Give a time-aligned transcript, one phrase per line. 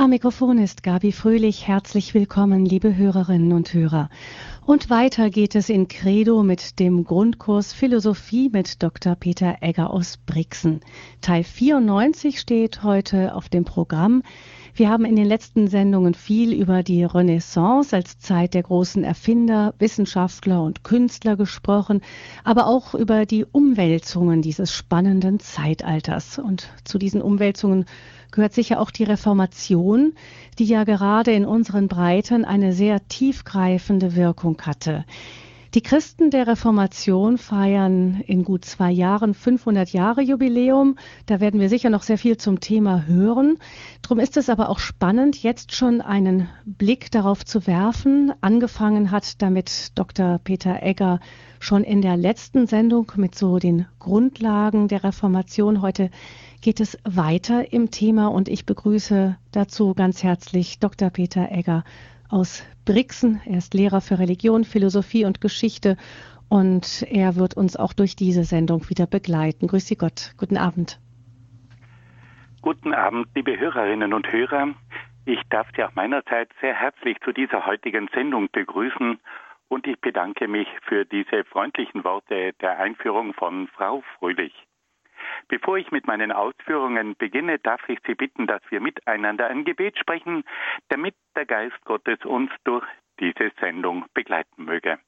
[0.00, 1.66] Am Mikrofon ist Gabi Fröhlich.
[1.66, 4.10] Herzlich willkommen, liebe Hörerinnen und Hörer.
[4.64, 9.16] Und weiter geht es in Credo mit dem Grundkurs Philosophie mit Dr.
[9.16, 10.82] Peter Egger aus Brixen.
[11.20, 14.22] Teil 94 steht heute auf dem Programm.
[14.72, 19.74] Wir haben in den letzten Sendungen viel über die Renaissance als Zeit der großen Erfinder,
[19.80, 22.02] Wissenschaftler und Künstler gesprochen,
[22.44, 26.38] aber auch über die Umwälzungen dieses spannenden Zeitalters.
[26.38, 27.86] Und zu diesen Umwälzungen
[28.30, 30.14] gehört sicher auch die Reformation,
[30.58, 35.04] die ja gerade in unseren Breiten eine sehr tiefgreifende Wirkung hatte.
[35.74, 40.96] Die Christen der Reformation feiern in gut zwei Jahren 500 Jahre Jubiläum.
[41.26, 43.58] Da werden wir sicher noch sehr viel zum Thema hören.
[44.00, 48.32] Drum ist es aber auch spannend, jetzt schon einen Blick darauf zu werfen.
[48.40, 50.40] Angefangen hat damit Dr.
[50.42, 51.20] Peter Egger
[51.60, 55.82] schon in der letzten Sendung mit so den Grundlagen der Reformation.
[55.82, 56.10] Heute
[56.60, 61.10] geht es weiter im Thema und ich begrüße dazu ganz herzlich Dr.
[61.10, 61.84] Peter Egger
[62.28, 63.40] aus Brixen.
[63.46, 65.96] Er ist Lehrer für Religion, Philosophie und Geschichte
[66.48, 69.66] und er wird uns auch durch diese Sendung wieder begleiten.
[69.66, 70.34] Grüß Sie Gott.
[70.36, 71.00] Guten Abend.
[72.60, 74.74] Guten Abend, liebe Hörerinnen und Hörer.
[75.26, 79.18] Ich darf Sie auch meinerseits sehr herzlich zu dieser heutigen Sendung begrüßen
[79.68, 84.67] und ich bedanke mich für diese freundlichen Worte der Einführung von Frau Fröhlich.
[85.46, 89.98] Bevor ich mit meinen Ausführungen beginne, darf ich Sie bitten, dass wir miteinander ein Gebet
[89.98, 90.44] sprechen,
[90.88, 92.84] damit der Geist Gottes uns durch
[93.20, 94.98] diese Sendung begleiten möge.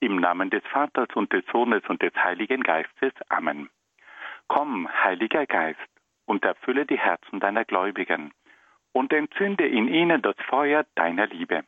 [0.00, 3.12] Im Namen des Vaters und des Sohnes und des Heiligen Geistes.
[3.28, 3.68] Amen.
[4.46, 5.78] Komm, Heiliger Geist,
[6.24, 8.32] und erfülle die Herzen deiner Gläubigen
[8.92, 11.64] und entzünde in ihnen das Feuer deiner Liebe.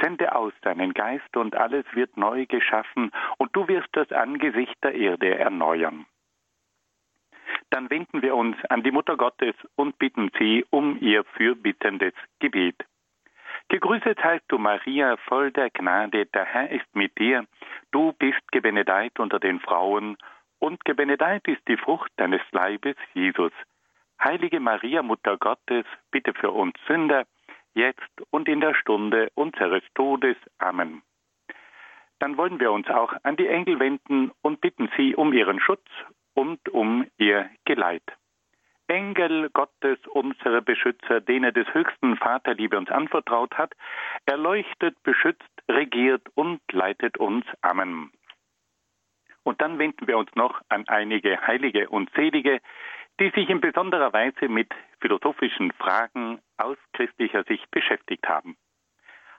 [0.00, 4.94] Sende aus deinen Geist und alles wird neu geschaffen und du wirst das Angesicht der
[4.94, 6.06] Erde erneuern
[7.70, 12.76] dann wenden wir uns an die Mutter Gottes und bitten sie um ihr fürbittendes Gebet.
[13.68, 17.46] Gegrüßet heißt du Maria, voll der Gnade, der Herr ist mit dir,
[17.92, 20.16] du bist gebenedeit unter den Frauen,
[20.58, 23.52] und gebenedeit ist die Frucht deines Leibes, Jesus.
[24.22, 27.24] Heilige Maria, Mutter Gottes, bitte für uns Sünder,
[27.72, 30.36] jetzt und in der Stunde unseres Todes.
[30.58, 31.02] Amen.
[32.18, 35.88] Dann wollen wir uns auch an die Engel wenden und bitten sie um ihren Schutz
[36.40, 38.02] und um ihr Geleit.
[38.88, 43.74] Engel Gottes, unsere Beschützer, denen des höchsten Vaterliebe uns anvertraut hat,
[44.24, 47.44] erleuchtet, beschützt, regiert und leitet uns.
[47.60, 48.10] Amen.
[49.42, 52.60] Und dann wenden wir uns noch an einige Heilige und Selige,
[53.20, 58.56] die sich in besonderer Weise mit philosophischen Fragen aus christlicher Sicht beschäftigt haben.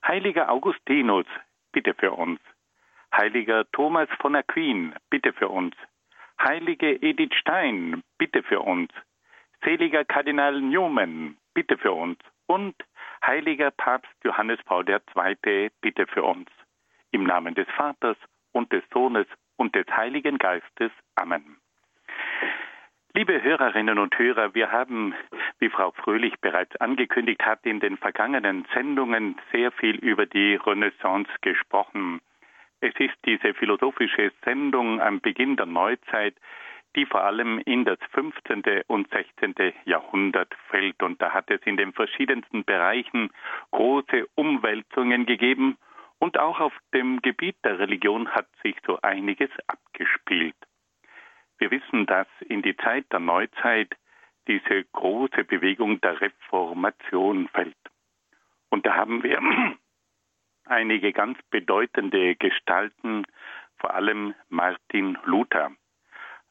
[0.05, 1.25] Heiliger Augustinus,
[1.71, 2.39] bitte für uns.
[3.11, 5.75] Heiliger Thomas von Aquin, bitte für uns.
[6.43, 8.89] Heilige Edith Stein, bitte für uns.
[9.63, 12.17] Seliger Kardinal Newman, bitte für uns.
[12.47, 12.75] Und
[13.23, 16.49] heiliger Papst Johannes Paul II, bitte für uns.
[17.11, 18.17] Im Namen des Vaters
[18.53, 20.91] und des Sohnes und des Heiligen Geistes.
[21.13, 21.57] Amen.
[23.13, 25.13] Liebe Hörerinnen und Hörer, wir haben,
[25.59, 31.29] wie Frau Fröhlich bereits angekündigt hat, in den vergangenen Sendungen sehr viel über die Renaissance
[31.41, 32.19] gesprochen.
[32.81, 36.35] Es ist diese philosophische Sendung am Beginn der Neuzeit,
[36.95, 38.63] die vor allem in das 15.
[38.87, 39.53] und 16.
[39.85, 41.01] Jahrhundert fällt.
[41.03, 43.29] Und da hat es in den verschiedensten Bereichen
[43.69, 45.77] große Umwälzungen gegeben.
[46.17, 50.55] Und auch auf dem Gebiet der Religion hat sich so einiges abgespielt.
[51.59, 53.95] Wir wissen, dass in die Zeit der Neuzeit
[54.47, 57.77] diese große Bewegung der Reformation fällt.
[58.69, 59.39] Und da haben wir
[60.71, 63.25] einige ganz bedeutende Gestalten,
[63.77, 65.71] vor allem Martin Luther.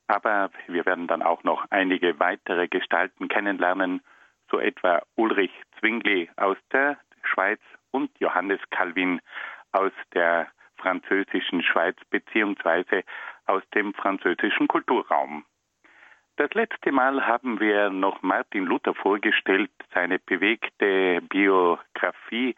[0.06, 4.02] Aber wir werden dann auch noch einige weitere Gestalten kennenlernen,
[4.50, 7.60] so etwa Ulrich Zwingli aus der Schweiz
[7.92, 9.20] und Johannes Calvin
[9.72, 13.04] aus der französischen Schweiz beziehungsweise
[13.46, 15.44] aus dem französischen Kulturraum.
[16.40, 19.70] Das letzte Mal haben wir noch Martin Luther vorgestellt.
[19.92, 22.56] Seine bewegte Biografie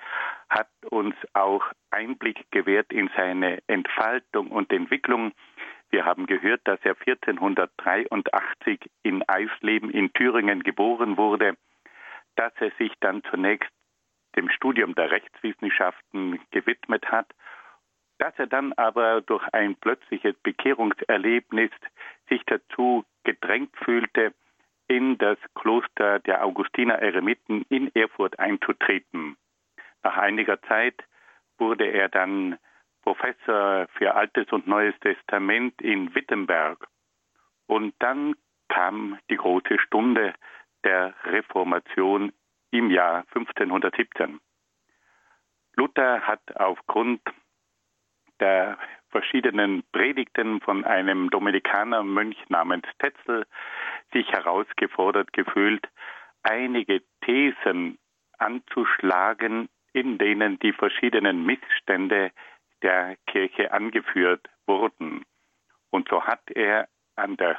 [0.48, 5.32] hat uns auch Einblick gewährt in seine Entfaltung und Entwicklung.
[5.90, 11.56] Wir haben gehört, dass er 1483 in Eisleben in Thüringen geboren wurde,
[12.36, 13.72] dass er sich dann zunächst
[14.36, 17.26] dem Studium der Rechtswissenschaften gewidmet hat,
[18.18, 21.72] dass er dann aber durch ein plötzliches Bekehrungserlebnis
[22.28, 24.34] sich dazu gedrängt fühlte,
[24.88, 29.36] in das Kloster der Augustiner Eremiten in Erfurt einzutreten.
[30.02, 31.02] Nach einiger Zeit
[31.58, 32.58] wurde er dann
[33.02, 36.86] Professor für Altes und Neues Testament in Wittenberg.
[37.66, 38.34] Und dann
[38.68, 40.34] kam die große Stunde
[40.84, 42.32] der Reformation
[42.70, 44.40] im Jahr 1517.
[45.76, 47.20] Luther hat aufgrund
[48.40, 48.78] der
[49.12, 53.46] verschiedenen Predigten von einem Dominikanermönch namens Tetzel
[54.12, 55.86] sich herausgefordert gefühlt,
[56.42, 57.98] einige Thesen
[58.38, 62.32] anzuschlagen, in denen die verschiedenen Missstände
[62.82, 65.24] der Kirche angeführt wurden.
[65.90, 67.56] Und so hat er an der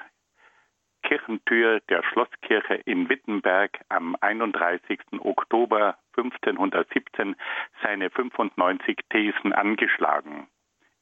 [1.03, 4.99] Kirchentür der Schlosskirche in Wittenberg am 31.
[5.19, 7.35] Oktober 1517
[7.83, 10.47] seine 95 Thesen angeschlagen.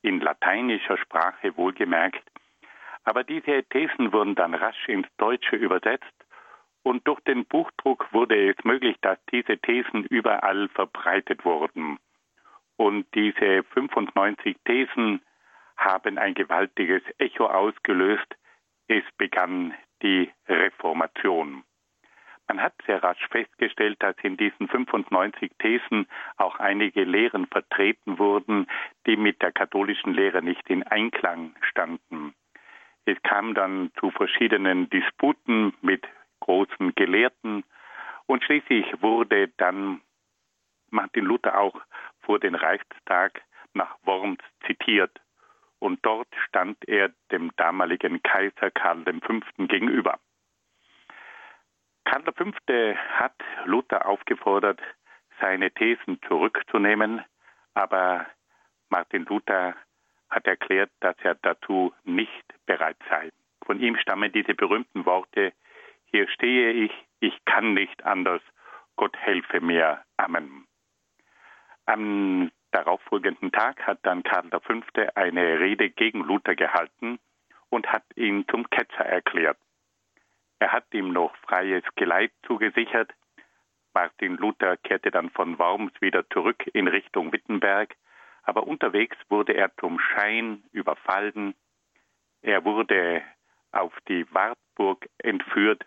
[0.01, 2.23] In lateinischer Sprache wohlgemerkt.
[3.03, 6.13] Aber diese Thesen wurden dann rasch ins Deutsche übersetzt
[6.83, 11.99] und durch den Buchdruck wurde es möglich, dass diese Thesen überall verbreitet wurden.
[12.77, 15.21] Und diese 95 Thesen
[15.77, 18.35] haben ein gewaltiges Echo ausgelöst.
[18.87, 21.63] Es begann die Reformation.
[22.51, 26.05] Man hat sehr rasch festgestellt, dass in diesen 95 Thesen
[26.35, 28.67] auch einige Lehren vertreten wurden,
[29.07, 32.35] die mit der katholischen Lehre nicht in Einklang standen.
[33.05, 36.05] Es kam dann zu verschiedenen Disputen mit
[36.41, 37.63] großen Gelehrten
[38.25, 40.01] und schließlich wurde dann
[40.89, 41.79] Martin Luther auch
[42.19, 43.43] vor den Reichstag
[43.73, 45.21] nach Worms zitiert
[45.79, 49.39] und dort stand er dem damaligen Kaiser Karl V.
[49.67, 50.19] gegenüber.
[52.03, 52.51] Karl V.
[53.19, 54.79] hat Luther aufgefordert,
[55.39, 57.23] seine Thesen zurückzunehmen,
[57.73, 58.27] aber
[58.89, 59.75] Martin Luther
[60.29, 63.29] hat erklärt, dass er dazu nicht bereit sei.
[63.65, 65.53] Von ihm stammen diese berühmten Worte,
[66.05, 68.41] hier stehe ich, ich kann nicht anders,
[68.95, 70.03] Gott helfe mir.
[70.17, 70.67] Amen.
[71.85, 74.81] Am darauffolgenden Tag hat dann Karl V.
[75.15, 77.19] eine Rede gegen Luther gehalten
[77.69, 79.57] und hat ihn zum Ketzer erklärt.
[80.61, 83.11] Er hat ihm noch freies Geleit zugesichert.
[83.95, 87.95] Martin Luther kehrte dann von Worms wieder zurück in Richtung Wittenberg,
[88.43, 91.55] aber unterwegs wurde er zum Schein überfallen.
[92.43, 93.23] Er wurde
[93.71, 95.83] auf die Wartburg entführt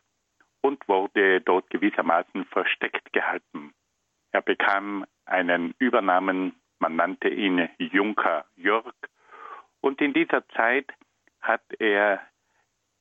[0.61, 3.73] und wurde dort gewissermaßen versteckt gehalten.
[4.33, 8.93] Er bekam einen Übernamen man nannte ihn Junker Jörg.
[9.81, 10.93] Und in dieser Zeit
[11.41, 12.21] hat er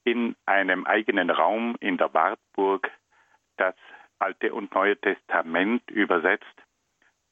[0.04, 2.92] in einem eigenen Raum in der Wartburg
[3.58, 3.76] das
[4.20, 6.46] Alte und Neue Testament übersetzt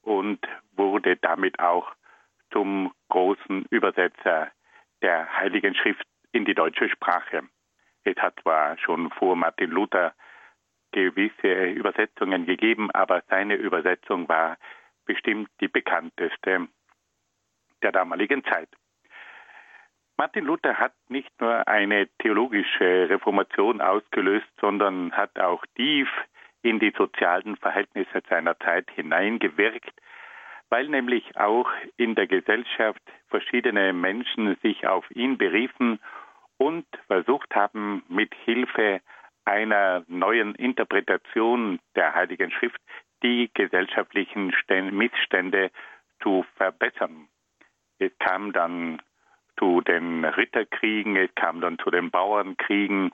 [0.02, 0.40] und
[0.72, 1.92] wurde damit auch
[2.50, 4.50] zum großen Übersetzer
[5.00, 7.42] der Heiligen Schrift in die deutsche Sprache.
[8.04, 10.14] Es hat zwar schon vor Martin Luther
[10.92, 14.58] gewisse Übersetzungen gegeben, aber seine Übersetzung war
[15.06, 16.68] bestimmt die bekannteste
[17.82, 18.68] der damaligen Zeit.
[20.22, 26.08] Martin Luther hat nicht nur eine theologische Reformation ausgelöst, sondern hat auch tief
[26.62, 29.92] in die sozialen Verhältnisse seiner Zeit hineingewirkt,
[30.70, 35.98] weil nämlich auch in der Gesellschaft verschiedene Menschen sich auf ihn beriefen
[36.56, 39.00] und versucht haben, mit Hilfe
[39.44, 42.80] einer neuen Interpretation der Heiligen Schrift
[43.24, 44.54] die gesellschaftlichen
[44.92, 45.72] Missstände
[46.22, 47.26] zu verbessern.
[47.98, 49.02] Es kam dann
[49.58, 53.12] zu den Ritterkriegen, es kam dann zu den Bauernkriegen,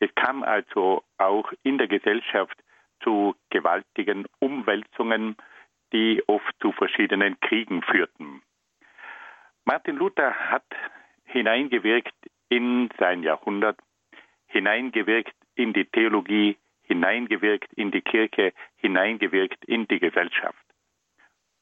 [0.00, 2.58] es kam also auch in der Gesellschaft
[3.02, 5.36] zu gewaltigen Umwälzungen,
[5.92, 8.42] die oft zu verschiedenen Kriegen führten.
[9.64, 10.64] Martin Luther hat
[11.24, 12.14] hineingewirkt
[12.48, 13.78] in sein Jahrhundert,
[14.46, 20.63] hineingewirkt in die Theologie, hineingewirkt in die Kirche, hineingewirkt in die Gesellschaft.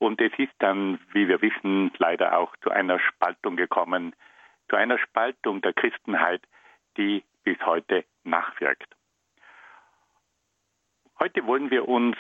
[0.03, 4.17] Und es ist dann, wie wir wissen, leider auch zu einer Spaltung gekommen,
[4.69, 6.43] zu einer Spaltung der Christenheit,
[6.97, 8.97] die bis heute nachwirkt.
[11.21, 12.17] Heute wollen wir uns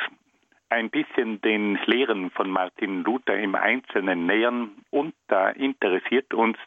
[0.69, 6.59] ein bisschen den Lehren von Martin Luther im Einzelnen nähern und da interessiert uns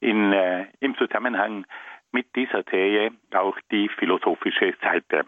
[0.00, 1.64] in, äh, im Zusammenhang
[2.12, 5.24] mit dieser Serie auch die philosophische Seite.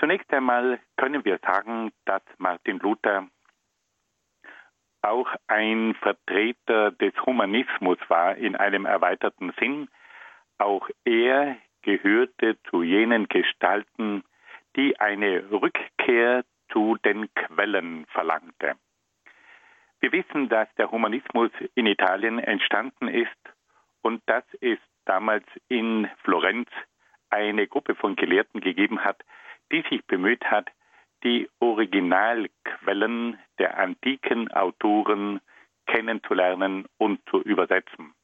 [0.00, 3.28] Zunächst einmal können wir sagen, dass Martin Luther
[5.04, 9.88] auch ein Vertreter des Humanismus war in einem erweiterten Sinn.
[10.58, 14.24] Auch er gehörte zu jenen Gestalten,
[14.76, 18.76] die eine Rückkehr zu den Quellen verlangte.
[20.00, 23.30] Wir wissen, dass der Humanismus in Italien entstanden ist
[24.02, 26.68] und dass es damals in Florenz
[27.30, 29.22] eine Gruppe von Gelehrten gegeben hat,
[29.72, 30.70] die sich bemüht hat,
[31.24, 35.40] die Originalquellen der antiken Autoren
[35.86, 38.14] kennenzulernen und zu übersetzen.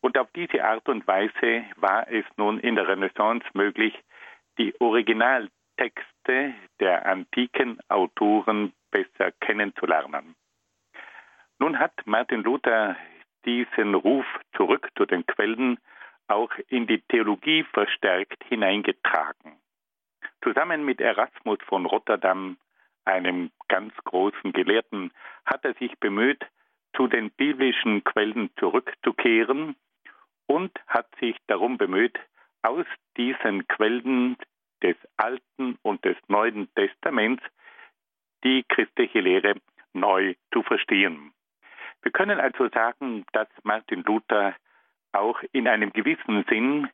[0.00, 3.94] Und auf diese Art und Weise war es nun in der Renaissance möglich,
[4.58, 10.34] die Originaltexte Texte der antiken Autoren besser kennenzulernen.
[11.58, 12.96] Nun hat Martin Luther
[13.44, 15.78] diesen Ruf zurück zu den Quellen
[16.28, 19.58] auch in die Theologie verstärkt hineingetragen.
[20.42, 22.56] Zusammen mit Erasmus von Rotterdam,
[23.04, 25.12] einem ganz großen Gelehrten,
[25.44, 26.44] hat er sich bemüht,
[26.96, 29.76] zu den biblischen Quellen zurückzukehren
[30.46, 32.18] und hat sich darum bemüht,
[32.62, 34.36] aus diesen Quellen
[34.82, 37.42] des Alten und des Neuen Testaments
[38.44, 39.54] die christliche Lehre
[39.92, 41.32] neu zu verstehen.
[42.02, 44.54] Wir können also sagen, dass Martin Luther
[45.12, 46.88] auch in einem gewissen Sinn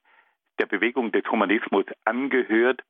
[0.59, 2.83] der Bewegung des Humanismus angehört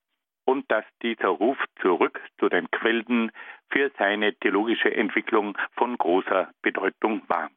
[0.45, 3.33] und dass dieser Ruf zurück zu den Quellen
[3.71, 7.51] für seine theologische Entwicklung von großer Bedeutung war.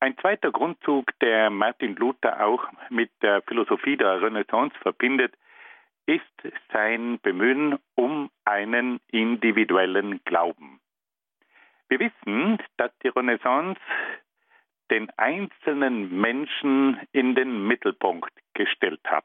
[0.00, 5.34] Ein zweiter Grundzug, der Martin Luther auch mit der Philosophie der Renaissance verbindet,
[6.06, 6.22] ist
[6.72, 10.80] sein Bemühen um einen individuellen Glauben.
[11.88, 13.80] Wir wissen, dass die Renaissance
[14.90, 19.24] den einzelnen Menschen in den Mittelpunkt gestellt hat.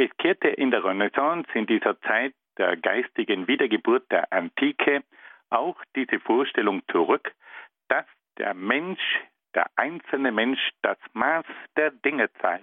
[0.00, 5.02] Es kehrte in der Renaissance, in dieser Zeit der geistigen Wiedergeburt der Antike,
[5.50, 7.32] auch diese Vorstellung zurück,
[7.88, 9.02] dass der Mensch,
[9.56, 11.44] der einzelne Mensch, das Maß
[11.76, 12.60] der Dinge sei.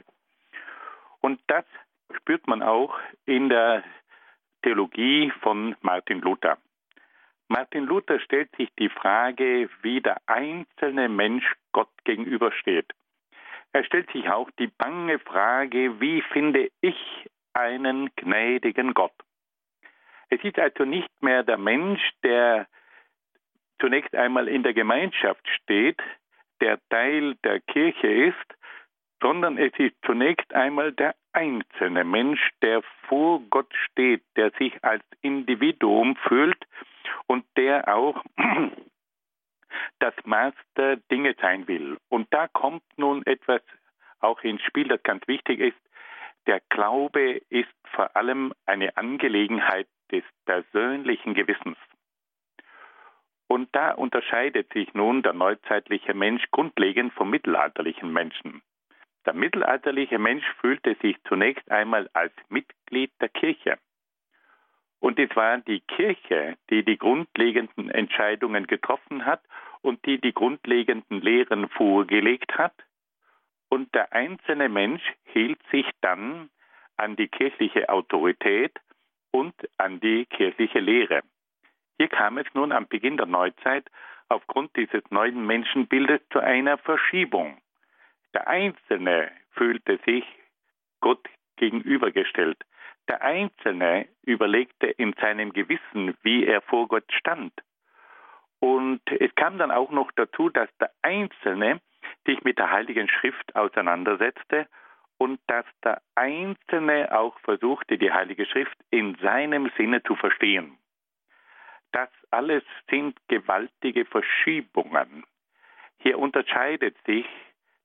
[1.19, 1.65] Und das
[2.15, 3.83] spürt man auch in der
[4.63, 6.57] Theologie von Martin Luther.
[7.49, 12.93] Martin Luther stellt sich die Frage, wie der einzelne Mensch Gott gegenübersteht.
[13.75, 16.95] Er stellt sich auch die bange Frage, wie finde ich
[17.51, 19.11] einen gnädigen Gott?
[20.29, 22.67] Es ist also nicht mehr der Mensch, der
[23.81, 26.01] zunächst einmal in der Gemeinschaft steht,
[26.61, 28.55] der Teil der Kirche ist,
[29.21, 35.03] sondern es ist zunächst einmal der einzelne Mensch, der vor Gott steht, der sich als
[35.21, 36.65] Individuum fühlt
[37.27, 38.23] und der auch
[39.99, 41.97] das Maß der Dinge sein will.
[42.09, 43.61] Und da kommt nun etwas
[44.19, 45.77] auch ins Spiel, das ganz wichtig ist.
[46.47, 51.77] Der Glaube ist vor allem eine Angelegenheit des persönlichen Gewissens.
[53.47, 58.61] Und da unterscheidet sich nun der neuzeitliche Mensch grundlegend vom mittelalterlichen Menschen.
[59.25, 63.77] Der mittelalterliche Mensch fühlte sich zunächst einmal als Mitglied der Kirche.
[64.99, 69.41] Und es war die Kirche, die die grundlegenden Entscheidungen getroffen hat
[69.81, 72.73] und die die grundlegenden Lehren vorgelegt hat.
[73.69, 76.49] Und der einzelne Mensch hielt sich dann
[76.97, 78.79] an die kirchliche Autorität
[79.31, 81.21] und an die kirchliche Lehre.
[81.97, 83.89] Hier kam es nun am Beginn der Neuzeit
[84.29, 87.57] aufgrund dieses neuen Menschenbildes zu einer Verschiebung.
[88.33, 90.25] Der Einzelne fühlte sich
[90.99, 92.57] Gott gegenübergestellt.
[93.07, 97.53] Der Einzelne überlegte in seinem Gewissen, wie er vor Gott stand.
[98.59, 101.81] Und es kam dann auch noch dazu, dass der Einzelne
[102.25, 104.67] sich mit der Heiligen Schrift auseinandersetzte
[105.17, 110.77] und dass der Einzelne auch versuchte, die Heilige Schrift in seinem Sinne zu verstehen.
[111.91, 115.23] Das alles sind gewaltige Verschiebungen.
[115.99, 117.25] Hier unterscheidet sich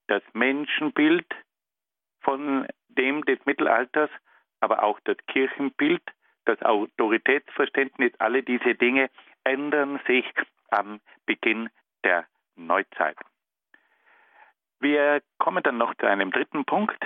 [0.07, 1.27] das Menschenbild
[2.19, 4.09] von dem des Mittelalters,
[4.61, 6.01] aber auch das Kirchenbild,
[6.45, 9.09] das Autoritätsverständnis, alle diese Dinge
[9.43, 10.25] ändern sich
[10.69, 11.69] am Beginn
[12.03, 12.25] der
[12.55, 13.17] Neuzeit.
[14.79, 16.97] Wir kommen dann noch zu einem dritten Punkt,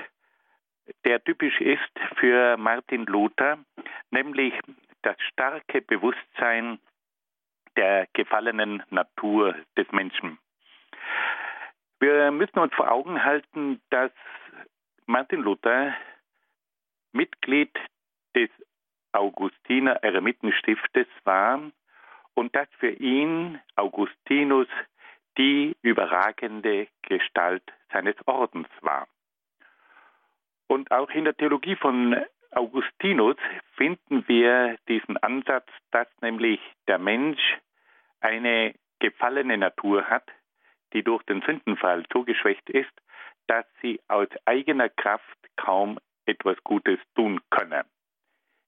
[1.04, 3.58] der typisch ist für Martin Luther,
[4.12, 4.54] nämlich
[5.02, 6.80] das starke Bewusstsein
[7.76, 10.38] der gefallenen Natur des Menschen.
[12.00, 14.12] Wir müssen uns vor Augen halten, dass
[15.06, 15.94] Martin Luther
[17.16, 17.72] Mitglied
[18.36, 18.50] des
[19.14, 21.62] Augustiner Eremitenstiftes war
[22.34, 24.68] und dass für ihn Augustinus
[25.38, 29.08] die überragende Gestalt seines Ordens war.
[30.68, 32.16] Und auch in der Theologie von
[32.52, 33.38] Augustinus
[33.76, 37.42] finden wir diesen Ansatz, dass nämlich der Mensch
[38.20, 40.30] eine gefallene Natur hat,
[40.94, 42.92] die durch den Sündenfall so geschwächt ist,
[43.48, 47.86] dass sie aus eigener Kraft kaum etwas Gutes tun könne.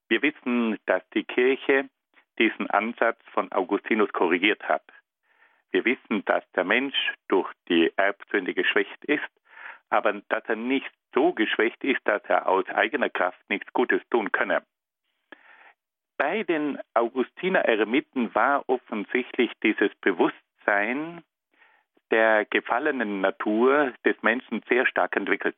[0.09, 1.89] Wir wissen, dass die Kirche
[2.39, 4.83] diesen Ansatz von Augustinus korrigiert hat.
[5.71, 6.95] Wir wissen, dass der Mensch
[7.27, 9.27] durch die Erbsünde geschwächt ist,
[9.89, 14.31] aber dass er nicht so geschwächt ist, dass er aus eigener Kraft nichts Gutes tun
[14.31, 14.63] könne.
[16.17, 21.23] Bei den Augustiner Eremiten war offensichtlich dieses Bewusstsein
[22.11, 25.55] der gefallenen Natur des Menschen sehr stark entwickelt.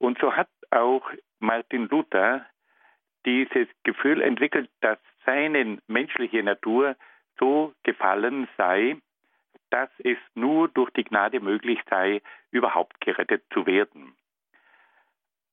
[0.00, 1.08] Und so hat auch
[1.40, 2.46] Martin Luther
[3.26, 6.96] dieses Gefühl entwickelt, dass seine menschliche Natur
[7.38, 8.96] so gefallen sei,
[9.68, 14.16] dass es nur durch die Gnade möglich sei, überhaupt gerettet zu werden.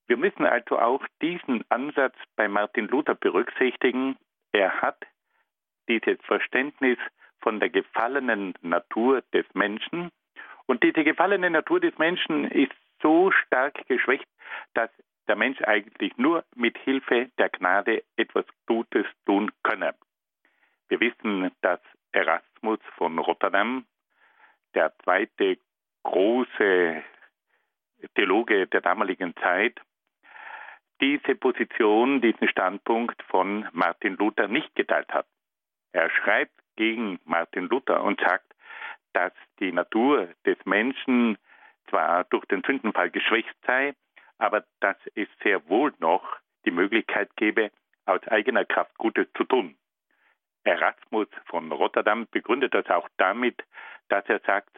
[0.06, 4.16] Wir müssen also auch diesen Ansatz bei Martin Luther berücksichtigen.
[4.52, 5.04] Er hat
[5.88, 6.98] dieses Verständnis
[7.40, 10.10] von der gefallenen Natur des Menschen.
[10.64, 14.26] Und diese gefallene Natur des Menschen ist so stark geschwächt,
[14.74, 14.90] dass
[15.26, 19.94] der Mensch eigentlich nur mit Hilfe der Gnade etwas Gutes tun könne.
[20.88, 21.80] Wir wissen, dass
[22.12, 23.86] Erasmus von Rotterdam,
[24.74, 25.58] der zweite
[26.02, 27.02] große
[28.14, 29.78] Theologe der damaligen Zeit,
[31.00, 35.26] diese Position, diesen Standpunkt von Martin Luther nicht geteilt hat.
[35.92, 38.54] Er schreibt gegen Martin Luther und sagt,
[39.12, 41.38] dass die Natur des Menschen
[41.88, 43.94] zwar durch den Sündenfall geschwächt sei,
[44.38, 47.70] aber dass es sehr wohl noch die Möglichkeit gäbe,
[48.06, 49.76] aus eigener Kraft Gutes zu tun.
[50.64, 53.62] Erasmus von Rotterdam begründet das auch damit,
[54.08, 54.76] dass er sagt,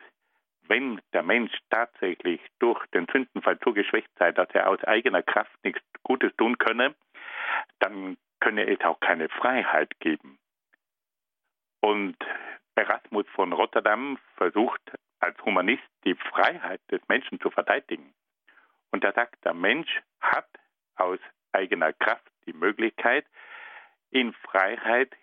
[0.62, 5.52] wenn der Mensch tatsächlich durch den Sündenfall so geschwächt sei, dass er aus eigener Kraft
[5.64, 6.95] nichts Gutes tun könne,
[7.81, 10.38] dann könne es auch keine Freiheit geben.
[11.81, 12.17] Und
[12.76, 14.81] Erasmus von Rotterdam versucht
[15.21, 18.12] als Humanist die Freiheit des Menschen zu verteidigen.
[18.91, 20.49] Und er sagt, der Mensch hat
[20.97, 21.19] aus
[21.53, 23.27] eigener Kraft die Möglichkeit,
[24.11, 25.15] in Freiheit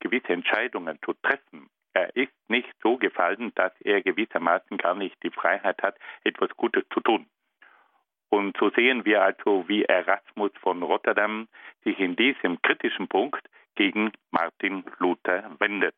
[0.00, 1.70] gewisse Entscheidungen zu treffen.
[1.94, 6.84] Er ist nicht so gefallen, dass er gewissermaßen gar nicht die Freiheit hat, etwas Gutes
[6.92, 7.26] zu tun.
[8.28, 11.48] Und so sehen wir also, wie Erasmus von Rotterdam
[11.84, 15.94] sich in diesem kritischen Punkt gegen Martin Luther wendet.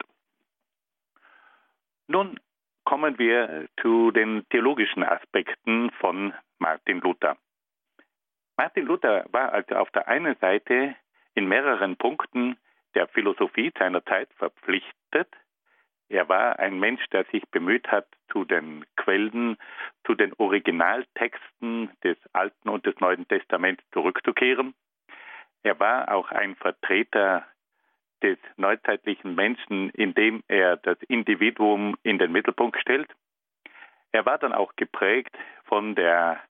[2.08, 2.38] Nun
[2.86, 7.36] kommen wir zu den theologischen Aspekten von Martin Luther.
[8.56, 10.94] Martin Luther war also auf der einen Seite
[11.34, 12.56] in mehreren Punkten
[12.94, 15.28] der Philosophie seiner Zeit verpflichtet.
[16.08, 19.58] Er war ein Mensch, der sich bemüht hat, zu den Quellen,
[20.06, 24.74] zu den Originaltexten des Alten und des Neuen Testaments zurückzukehren.
[25.64, 27.44] Er war auch ein Vertreter
[28.22, 33.10] des neuzeitlichen Menschen, indem er das Individuum in den Mittelpunkt stellt.
[34.12, 36.40] Er war dann auch geprägt von der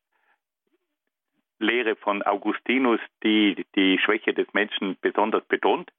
[1.59, 5.91] Lehre von Augustinus, die die Schwäche des Menschen besonders betont.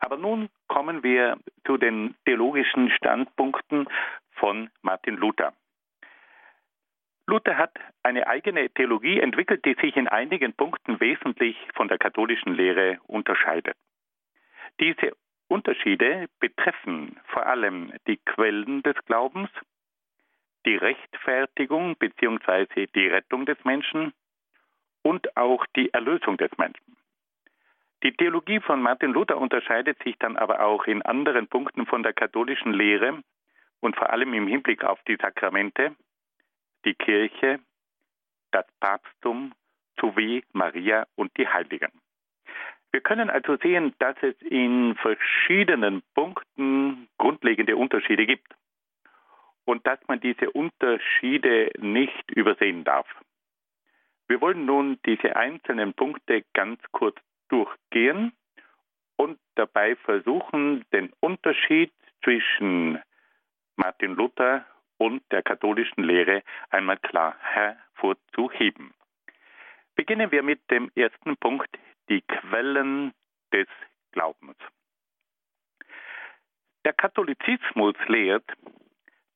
[0.00, 3.88] Aber nun kommen wir zu den theologischen Standpunkten
[4.32, 5.52] von Martin Luther.
[7.26, 12.54] Luther hat eine eigene Theologie entwickelt, die sich in einigen Punkten wesentlich von der katholischen
[12.54, 13.76] Lehre unterscheidet.
[14.80, 15.12] Diese
[15.48, 19.50] Unterschiede betreffen vor allem die Quellen des Glaubens,
[20.64, 22.86] die Rechtfertigung bzw.
[22.94, 24.12] die Rettung des Menschen
[25.02, 26.96] und auch die Erlösung des Menschen.
[28.02, 32.12] Die Theologie von Martin Luther unterscheidet sich dann aber auch in anderen Punkten von der
[32.12, 33.22] katholischen Lehre
[33.80, 35.94] und vor allem im Hinblick auf die Sakramente,
[36.84, 37.60] die Kirche,
[38.50, 39.52] das Papsttum
[40.00, 41.92] sowie Maria und die Heiligen.
[42.92, 48.54] Wir können also sehen, dass es in verschiedenen Punkten grundlegende Unterschiede gibt
[49.64, 53.06] und dass man diese Unterschiede nicht übersehen darf.
[54.28, 57.16] Wir wollen nun diese einzelnen Punkte ganz kurz
[57.48, 58.32] durchgehen
[59.16, 63.00] und dabei versuchen, den Unterschied zwischen
[63.76, 64.66] Martin Luther
[64.98, 68.92] und der katholischen Lehre einmal klar hervorzuheben.
[69.94, 71.68] Beginnen wir mit dem ersten Punkt,
[72.08, 73.12] die Quellen
[73.52, 73.68] des
[74.12, 74.56] Glaubens.
[76.84, 78.44] Der Katholizismus lehrt,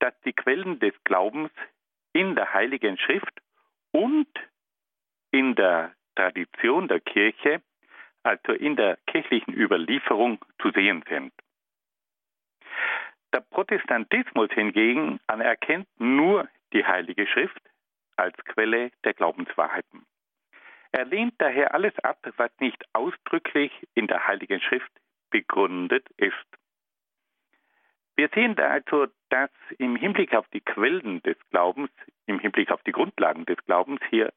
[0.01, 1.51] dass die Quellen des Glaubens
[2.13, 3.41] in der Heiligen Schrift
[3.93, 4.29] und
[5.31, 7.63] in der Tradition der Kirche,
[8.23, 11.33] also in der kirchlichen Überlieferung, zu sehen sind.
[13.33, 17.61] Der Protestantismus hingegen anerkennt nur die Heilige Schrift
[18.17, 20.07] als Quelle der Glaubenswahrheiten.
[20.97, 24.91] Er lehnt daher alles ab, was nicht ausdrücklich in der Heiligen Schrift
[25.29, 26.47] begründet ist.
[28.17, 31.91] Wir sehen da also, dass im Hinblick auf die Quellen des Glaubens,
[32.25, 34.33] im Hinblick auf die Grundlagen des Glaubens hier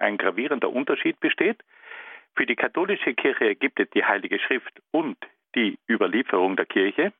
[0.00, 1.62] ein gravierender Unterschied besteht.
[2.34, 5.16] Für die katholische Kirche gibt es die Heilige Schrift und
[5.54, 7.12] die Überlieferung der Kirche.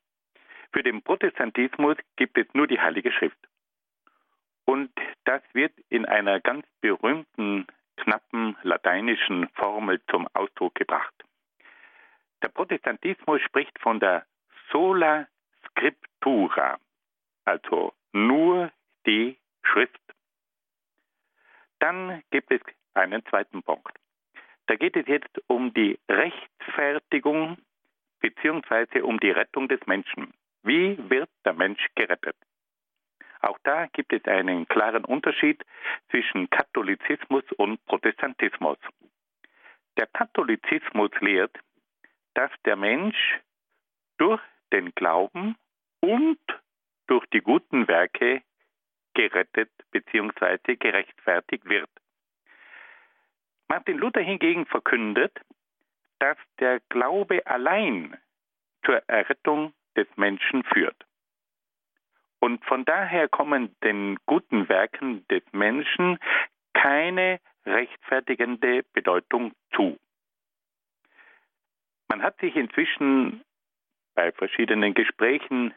[0.73, 3.39] Für den Protestantismus gibt es nur die Heilige Schrift.
[4.65, 4.91] Und
[5.27, 7.69] das wird in einer ganz berühmten
[8.01, 11.15] knappen lateinischen Formel zum Ausdruck gebracht.
[12.43, 14.25] Der Protestantismus spricht von der
[14.71, 15.27] sola
[15.67, 16.79] scriptura,
[17.45, 18.71] also nur
[19.07, 20.01] die Schrift.
[21.79, 22.61] Dann gibt es
[22.95, 23.97] einen zweiten Punkt.
[24.67, 27.59] Da geht es jetzt um die Rechtfertigung
[28.21, 30.33] beziehungsweise um die Rettung des Menschen.
[30.63, 32.37] Wie wird der Mensch gerettet?
[33.43, 35.65] Auch da gibt es einen klaren Unterschied
[36.11, 38.79] zwischen Katholizismus und Protestantismus.
[39.97, 41.59] Der Katholizismus lehrt,
[42.35, 43.41] dass der Mensch
[44.19, 44.41] durch
[44.73, 45.57] den Glauben
[46.01, 46.39] und
[47.07, 48.43] durch die guten Werke
[49.15, 50.77] gerettet bzw.
[50.77, 51.91] gerechtfertigt wird.
[53.69, 55.41] Martin Luther hingegen verkündet,
[56.19, 58.17] dass der Glaube allein
[58.85, 61.07] zur Errettung des Menschen führt.
[62.41, 66.19] Und von daher kommen den guten Werken des Menschen
[66.73, 69.99] keine rechtfertigende Bedeutung zu.
[72.09, 73.43] Man hat sich inzwischen
[74.15, 75.75] bei verschiedenen Gesprächen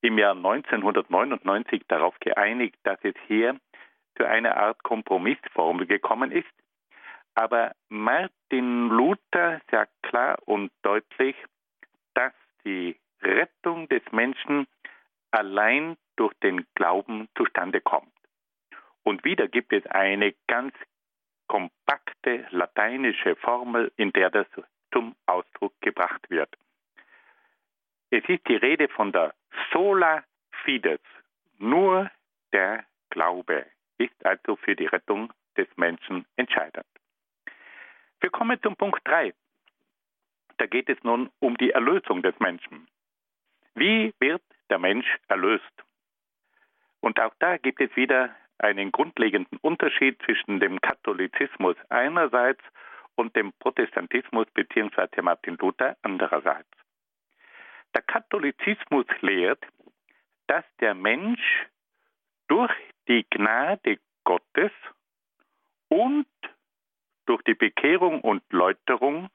[0.00, 3.58] im Jahr 1999 darauf geeinigt, dass es hier
[4.16, 6.48] zu einer Art Kompromissformel gekommen ist.
[7.34, 11.34] Aber Martin Luther sagt klar und deutlich,
[12.14, 12.32] dass
[12.64, 14.66] die Rettung des Menschen
[15.32, 18.12] allein durch den Glauben zustande kommt.
[19.02, 20.74] Und wieder gibt es eine ganz
[21.46, 24.46] kompakte lateinische Formel, in der das
[24.92, 26.48] zum Ausdruck gebracht wird.
[28.10, 29.34] Es ist die Rede von der
[29.72, 30.24] sola
[30.64, 31.00] fides.
[31.58, 32.10] Nur
[32.52, 33.66] der Glaube
[33.98, 36.86] ist also für die Rettung des Menschen entscheidend.
[38.20, 39.34] Wir kommen zum Punkt 3.
[40.56, 42.88] Da geht es nun um die Erlösung des Menschen.
[43.74, 45.84] Wie wird der Mensch erlöst?
[47.04, 52.62] Und auch da gibt es wieder einen grundlegenden Unterschied zwischen dem Katholizismus einerseits
[53.14, 55.20] und dem Protestantismus bzw.
[55.20, 56.70] Martin Luther andererseits.
[57.94, 59.62] Der Katholizismus lehrt,
[60.46, 61.66] dass der Mensch
[62.48, 62.72] durch
[63.06, 64.72] die Gnade Gottes
[65.88, 66.26] und
[67.26, 69.28] durch die Bekehrung und Läuterung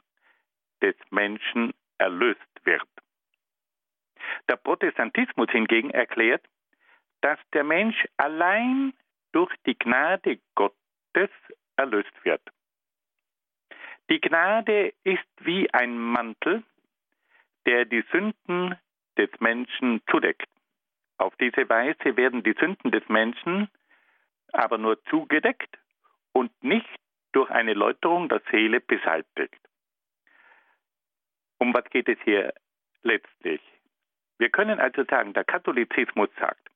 [0.82, 2.90] des Menschen erlöst wird.
[4.50, 6.44] Der Protestantismus hingegen erklärt,
[7.22, 8.94] dass der Mensch allein
[9.32, 11.30] durch die Gnade Gottes
[11.76, 12.42] erlöst wird.
[14.10, 16.64] Die Gnade ist wie ein Mantel,
[17.66, 18.76] der die Sünden
[19.18, 20.50] des Menschen zudeckt.
[21.18, 23.70] Auf diese Weise werden die Sünden des Menschen
[24.54, 25.78] aber nur zugedeckt
[26.32, 26.90] und nicht
[27.34, 29.60] durch eine Läuterung der Seele beseitigt.
[31.60, 32.54] Um was geht es hier
[33.04, 33.62] letztlich?
[34.38, 36.69] Wir können also sagen, der Katholizismus sagt,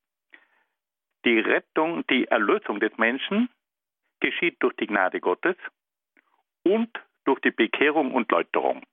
[1.26, 3.50] die Rettung, die Erlösung des Menschen
[4.20, 5.56] geschieht durch die Gnade Gottes
[6.64, 6.90] und
[7.26, 8.84] durch die Bekehrung und Läuterung.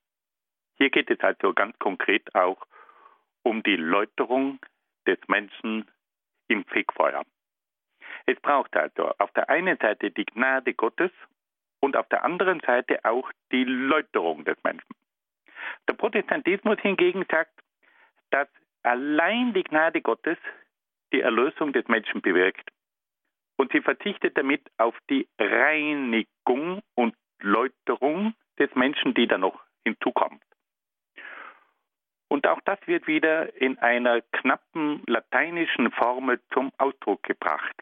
[0.76, 2.66] Hier geht es also ganz konkret auch
[3.42, 4.58] um die Läuterung
[5.06, 5.88] des Menschen
[6.48, 7.24] im Fegfeuer.
[8.26, 11.10] Es braucht also auf der einen Seite die Gnade Gottes
[11.80, 14.94] und auf der anderen Seite auch die Läuterung des Menschen.
[15.88, 17.52] Der Protestantismus hingegen sagt,
[18.30, 18.48] dass
[18.82, 20.38] allein die Gnade Gottes
[21.12, 22.70] die Erlösung des Menschen bewirkt.
[23.56, 30.42] Und sie verzichtet damit auf die Reinigung und Läuterung des Menschen, die da noch hinzukommt.
[32.28, 37.74] Und auch das wird wieder in einer knappen lateinischen Formel zum Ausdruck gebracht.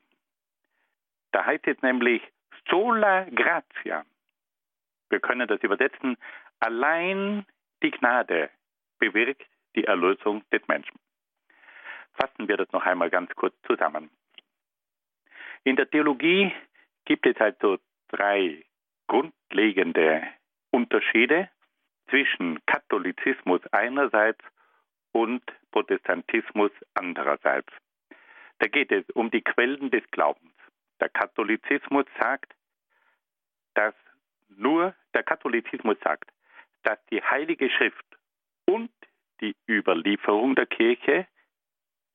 [1.32, 2.22] Da heißt es nämlich
[2.68, 4.04] sola gratia.
[5.10, 6.16] Wir können das übersetzen,
[6.60, 7.44] allein
[7.82, 8.50] die Gnade
[8.98, 10.98] bewirkt die Erlösung des Menschen.
[12.18, 14.10] Fassen wir das noch einmal ganz kurz zusammen.
[15.64, 16.52] In der Theologie
[17.04, 17.78] gibt es also
[18.08, 18.64] drei
[19.06, 20.22] grundlegende
[20.70, 21.48] Unterschiede
[22.10, 24.40] zwischen Katholizismus einerseits
[25.12, 27.72] und Protestantismus andererseits.
[28.58, 30.54] Da geht es um die Quellen des Glaubens.
[31.00, 32.52] Der Katholizismus sagt,
[33.74, 33.94] dass
[34.48, 36.30] nur der Katholizismus sagt,
[36.82, 38.04] dass die Heilige Schrift
[38.66, 38.90] und
[39.40, 41.26] die Überlieferung der Kirche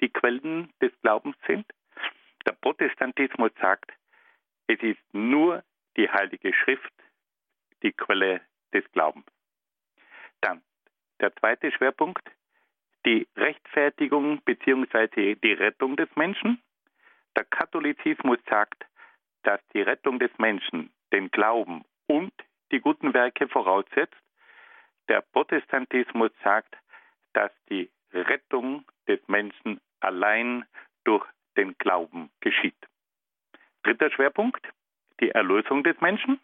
[0.01, 1.65] die Quellen des Glaubens sind.
[2.45, 3.91] Der Protestantismus sagt,
[4.67, 5.63] es ist nur
[5.97, 6.93] die Heilige Schrift
[7.83, 8.41] die Quelle
[8.73, 9.25] des Glaubens.
[10.41, 10.61] Dann
[11.19, 12.23] der zweite Schwerpunkt,
[13.05, 15.35] die Rechtfertigung bzw.
[15.35, 16.61] die Rettung des Menschen.
[17.35, 18.85] Der Katholizismus sagt,
[19.43, 22.33] dass die Rettung des Menschen den Glauben und
[22.71, 24.15] die guten Werke voraussetzt.
[25.09, 26.75] Der Protestantismus sagt,
[27.33, 30.65] dass die Rettung des Menschen allein
[31.03, 31.25] durch
[31.57, 32.75] den Glauben geschieht.
[33.83, 34.65] Dritter Schwerpunkt,
[35.19, 36.39] die Erlösung des Menschen.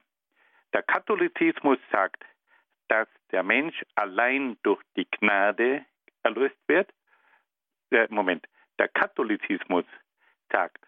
[0.73, 2.23] Der Katholizismus sagt,
[2.89, 5.85] dass der Mensch allein durch die Gnade
[6.23, 6.91] erlöst wird.
[7.91, 8.45] Der, Moment,
[8.77, 9.85] der Katholizismus
[10.51, 10.83] sagt,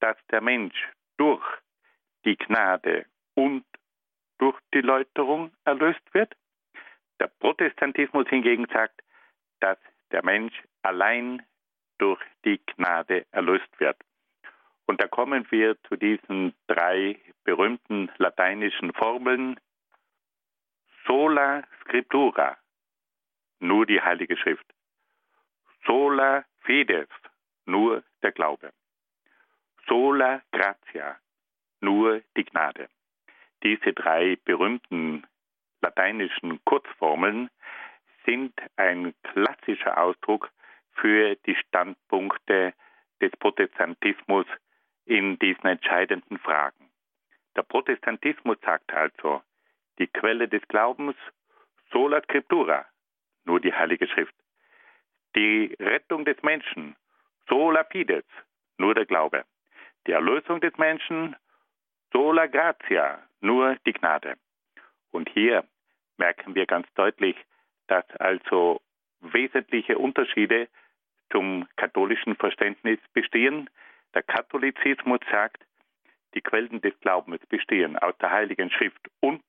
[0.00, 0.76] dass der Mensch
[1.16, 1.44] durch
[2.24, 3.64] die Gnade und
[4.38, 6.34] durch die Läuterung erlöst wird.
[7.20, 9.02] Der Protestantismus hingegen sagt,
[9.60, 9.78] dass
[10.12, 11.42] der Mensch allein
[11.98, 13.96] durch die Gnade erlöst wird.
[14.86, 19.60] Und da kommen wir zu diesen drei berühmten lateinischen Formeln.
[21.06, 22.56] Sola Scriptura,
[23.60, 24.66] nur die Heilige Schrift.
[25.86, 27.08] Sola Fides,
[27.66, 28.72] nur der Glaube.
[29.86, 31.18] Sola Gratia,
[31.80, 32.88] nur die Gnade.
[33.62, 35.26] Diese drei berühmten
[35.80, 37.50] lateinischen Kurzformeln
[38.28, 40.50] sind ein klassischer Ausdruck
[40.92, 42.74] für die Standpunkte
[43.22, 44.44] des Protestantismus
[45.06, 46.90] in diesen entscheidenden Fragen.
[47.56, 49.42] Der Protestantismus sagt also,
[49.98, 51.16] die Quelle des Glaubens,
[51.90, 52.84] sola scriptura,
[53.44, 54.34] nur die Heilige Schrift.
[55.34, 56.96] Die Rettung des Menschen,
[57.48, 58.26] sola fides,
[58.76, 59.44] nur der Glaube.
[60.06, 61.34] Die Erlösung des Menschen,
[62.12, 64.36] sola gratia, nur die Gnade.
[65.12, 65.64] Und hier
[66.18, 67.36] merken wir ganz deutlich,
[67.88, 68.80] dass also
[69.20, 70.68] wesentliche Unterschiede
[71.30, 73.68] zum katholischen Verständnis bestehen.
[74.14, 75.64] Der Katholizismus sagt,
[76.34, 79.42] die Quellen des Glaubens bestehen aus der Heiligen Schrift und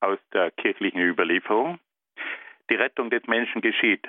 [0.00, 1.78] aus der kirchlichen Überlieferung.
[2.70, 4.08] Die Rettung des Menschen geschieht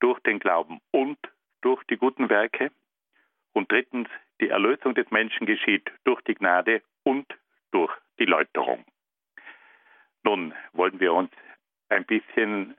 [0.00, 1.18] durch den Glauben und
[1.62, 2.70] durch die guten Werke.
[3.52, 4.08] Und drittens,
[4.40, 7.26] die Erlösung des Menschen geschieht durch die Gnade und
[7.70, 8.84] durch die Läuterung.
[10.22, 11.30] Nun wollen wir uns
[11.88, 12.74] ein bisschen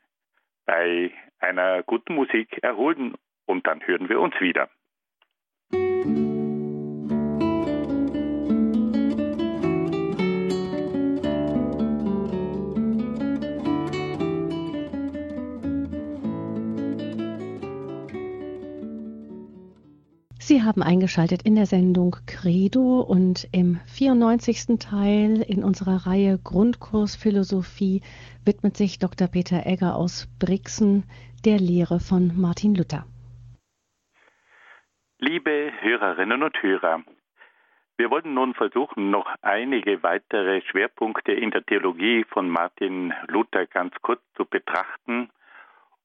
[0.66, 4.70] bei einer guten Musik erholen und dann hören wir uns wieder.
[20.48, 24.78] Sie haben eingeschaltet in der Sendung Credo und im 94.
[24.78, 28.04] Teil in unserer Reihe Grundkurs Philosophie
[28.46, 29.28] widmet sich Dr.
[29.28, 31.04] Peter Egger aus Brixen
[31.46, 33.06] der Lehre von Martin Luther.
[35.20, 37.04] Liebe Hörerinnen und Hörer,
[37.98, 43.94] wir wollen nun versuchen, noch einige weitere Schwerpunkte in der Theologie von Martin Luther ganz
[44.02, 45.30] kurz zu betrachten.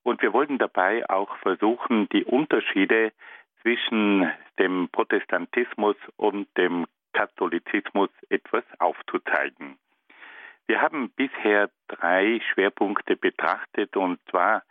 [0.02, 3.12] Und wir wollen dabei auch versuchen, die Unterschiede
[3.60, 9.76] zwischen dem Protestantismus und dem Katholizismus etwas aufzuzeigen.
[10.66, 14.62] Wir haben bisher drei Schwerpunkte betrachtet und zwar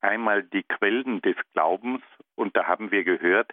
[0.00, 2.02] einmal die Quellen des Glaubens
[2.34, 3.52] und da haben wir gehört,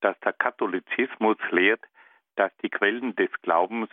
[0.00, 1.82] dass der Katholizismus lehrt,
[2.36, 3.90] dass die Quellen des Glaubens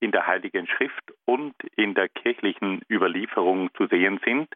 [0.00, 4.48] in der Heiligen Schrift und in der kirchlichen Überlieferung zu sehen sind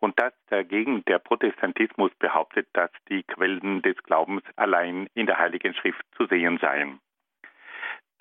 [0.00, 5.74] und dass dagegen der Protestantismus behauptet, dass die Quellen des Glaubens allein in der Heiligen
[5.74, 7.00] Schrift zu sehen seien.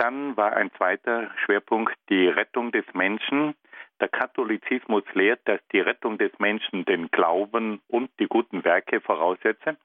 [0.02, 3.54] Dann war ein zweiter Schwerpunkt die Rettung des Menschen.
[4.00, 9.78] Der Katholizismus lehrt, dass die Rettung des Menschen den Glauben und die guten Werke voraussetze.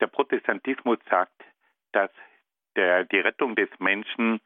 [0.00, 1.34] Der Protestantismus sagt,
[1.90, 2.12] dass
[2.76, 4.40] der, die Rettung des Menschen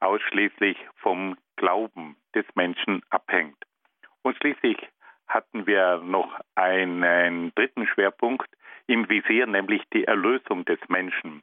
[0.00, 3.64] ausschließlich vom Glauben des Menschen abhängt.
[4.20, 4.76] Und schließlich
[5.26, 8.50] hatten wir noch einen dritten Schwerpunkt
[8.86, 11.42] im Visier, nämlich die Erlösung des Menschen.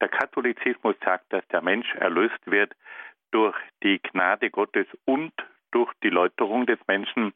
[0.00, 2.74] Der Katholizismus sagt, dass der Mensch erlöst wird
[3.30, 5.32] durch die Gnade Gottes und
[5.70, 7.32] durch die Läuterung des Menschen.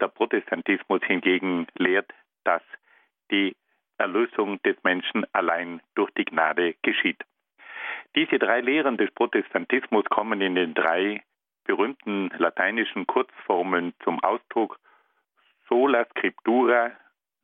[0.00, 2.12] Der Protestantismus hingegen lehrt,
[2.44, 2.62] dass
[3.30, 3.56] die
[3.98, 7.22] Erlösung des Menschen allein durch die Gnade geschieht.
[8.14, 11.22] Diese drei Lehren des Protestantismus kommen in den drei
[11.64, 14.78] berühmten lateinischen Kurzformeln zum Ausdruck
[15.68, 16.92] sola scriptura,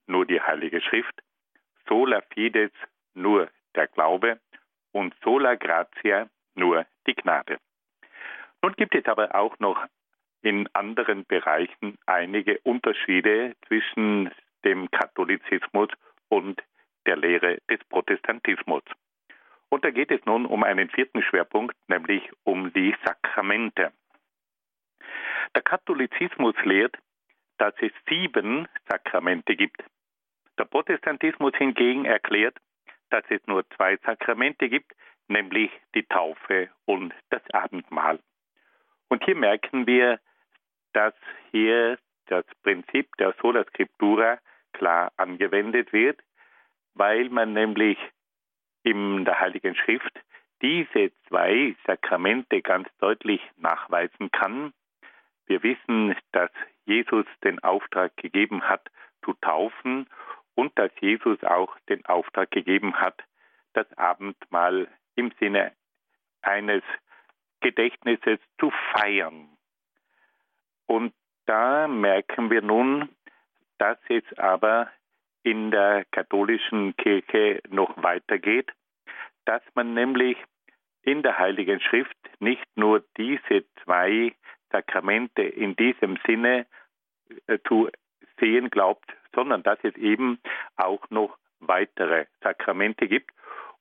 [0.06, 1.14] nur die Heilige Schrift,
[1.88, 2.72] sola fides,
[3.14, 4.40] nur der Glaube
[4.94, 7.58] und sola gratia, nur die Gnade.
[8.62, 9.84] Nun gibt es aber auch noch
[10.42, 14.30] in anderen Bereichen einige Unterschiede zwischen
[14.64, 15.88] dem Katholizismus
[16.28, 16.62] und
[17.06, 18.82] der Lehre des Protestantismus.
[19.68, 23.92] Und da geht es nun um einen vierten Schwerpunkt, nämlich um die Sakramente.
[25.54, 26.96] Der Katholizismus lehrt,
[27.58, 29.82] dass es sieben Sakramente gibt.
[30.58, 32.56] Der Protestantismus hingegen erklärt,
[33.14, 34.90] dass es nur zwei Sakramente gibt,
[35.28, 38.18] nämlich die Taufe und das Abendmahl.
[39.08, 40.18] Und hier merken wir,
[40.94, 41.14] dass
[41.52, 41.96] hier
[42.26, 44.38] das Prinzip der Sola Scriptura
[44.72, 46.18] klar angewendet wird,
[46.94, 47.98] weil man nämlich
[48.82, 50.20] in der Heiligen Schrift
[50.60, 54.72] diese zwei Sakramente ganz deutlich nachweisen kann.
[55.46, 56.50] Wir wissen, dass
[56.84, 58.90] Jesus den Auftrag gegeben hat,
[59.24, 60.08] zu taufen
[60.54, 63.22] und dass Jesus auch den Auftrag gegeben hat,
[63.72, 65.72] das Abendmahl im Sinne
[66.42, 66.82] eines
[67.60, 69.48] Gedächtnisses zu feiern.
[70.86, 71.14] Und
[71.46, 73.08] da merken wir nun,
[73.78, 74.90] dass es aber
[75.42, 78.70] in der katholischen Kirche noch weitergeht,
[79.44, 80.36] dass man nämlich
[81.02, 84.34] in der Heiligen Schrift nicht nur diese zwei
[84.70, 86.66] Sakramente in diesem Sinne
[87.46, 87.90] äh, zu
[88.40, 90.38] sehen glaubt, sondern dass es eben
[90.76, 93.30] auch noch weitere Sakramente gibt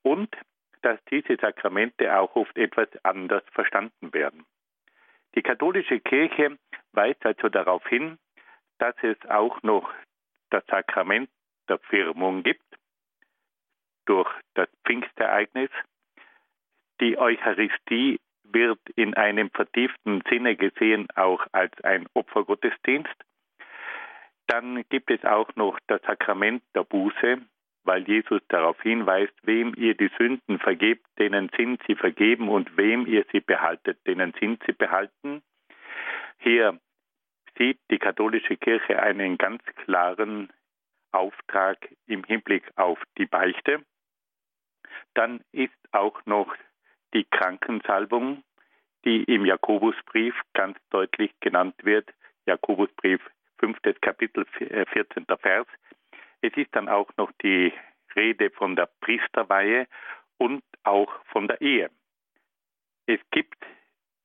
[0.02, 0.36] und
[0.82, 4.46] dass diese Sakramente auch oft etwas anders verstanden werden.
[5.36, 6.58] Die katholische Kirche
[6.92, 8.20] weist also darauf hin,
[8.78, 9.92] dass es auch noch
[10.50, 11.30] das Sakrament
[11.68, 12.66] der Firmung gibt
[14.06, 15.70] durch das Pfingstereignis.
[17.00, 23.16] Die Eucharistie wird in einem vertieften Sinne gesehen auch als ein Opfergottesdienst.
[24.48, 27.42] Dann gibt es auch noch das Sakrament der Buße,
[27.84, 33.06] weil Jesus darauf hinweist, wem ihr die Sünden vergebt, denen sind sie vergeben und wem
[33.06, 35.44] ihr sie behaltet, denen sind sie behalten.
[36.40, 36.80] Hier
[37.58, 40.52] sieht die katholische Kirche einen ganz klaren
[41.12, 41.78] Auftrag
[42.08, 43.84] im Hinblick auf die Beichte.
[45.14, 46.54] Dann ist auch noch
[47.14, 48.44] die Krankensalbung,
[49.06, 52.10] die im Jakobusbrief ganz deutlich genannt wird.
[52.46, 53.22] Jakobusbrief,
[53.64, 55.26] fünftes Kapitel, 14.
[55.26, 55.68] Äh, Vers.
[56.42, 57.72] Es ist dann auch noch die
[58.14, 59.88] Rede von der Priesterweihe
[60.38, 61.90] und auch von der Ehe.
[63.06, 63.64] Es gibt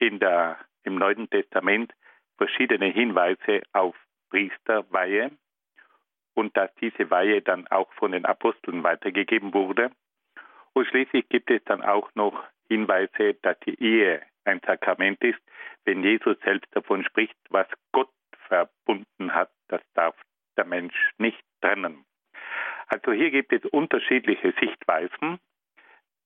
[0.01, 1.93] in der, im Neuen Testament
[2.37, 3.95] verschiedene Hinweise auf
[4.31, 5.31] Priesterweihe
[6.35, 9.93] und dass diese Weihe dann auch von den Aposteln weitergegeben wurde.
[10.73, 15.39] Und schließlich gibt es dann auch noch Hinweise, dass die Ehe ein Sakrament ist,
[15.85, 18.11] wenn Jesus selbst davon spricht, was Gott
[18.49, 20.17] verbunden hat, das darf
[20.57, 22.05] der Mensch nicht trennen.
[22.89, 25.39] Also hier gibt es unterschiedliche Sichtweisen.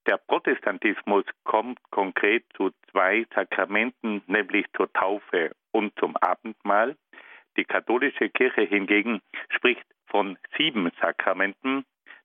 [0.07, 6.97] Der Protestantismus kommt konkret zu zwei Sakramenten, nämlich zur Taufe und zum Abendmahl.
[7.57, 11.85] Die katholische Kirche hingegen spricht von sieben Sakramenten,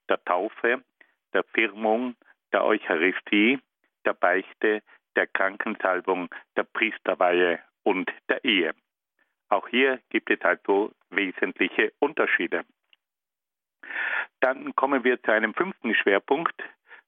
[0.10, 0.84] der Taufe,
[1.34, 2.16] der Firmung,
[2.54, 3.60] der Eucharistie,
[4.06, 4.82] der Beichte,
[5.16, 8.74] der Krankensalbung, der Priesterweihe und der Ehe.
[9.50, 12.66] Auch hier gibt es also wesentliche Unterschiede.
[14.40, 16.62] Dann kommen wir zu einem fünften Schwerpunkt,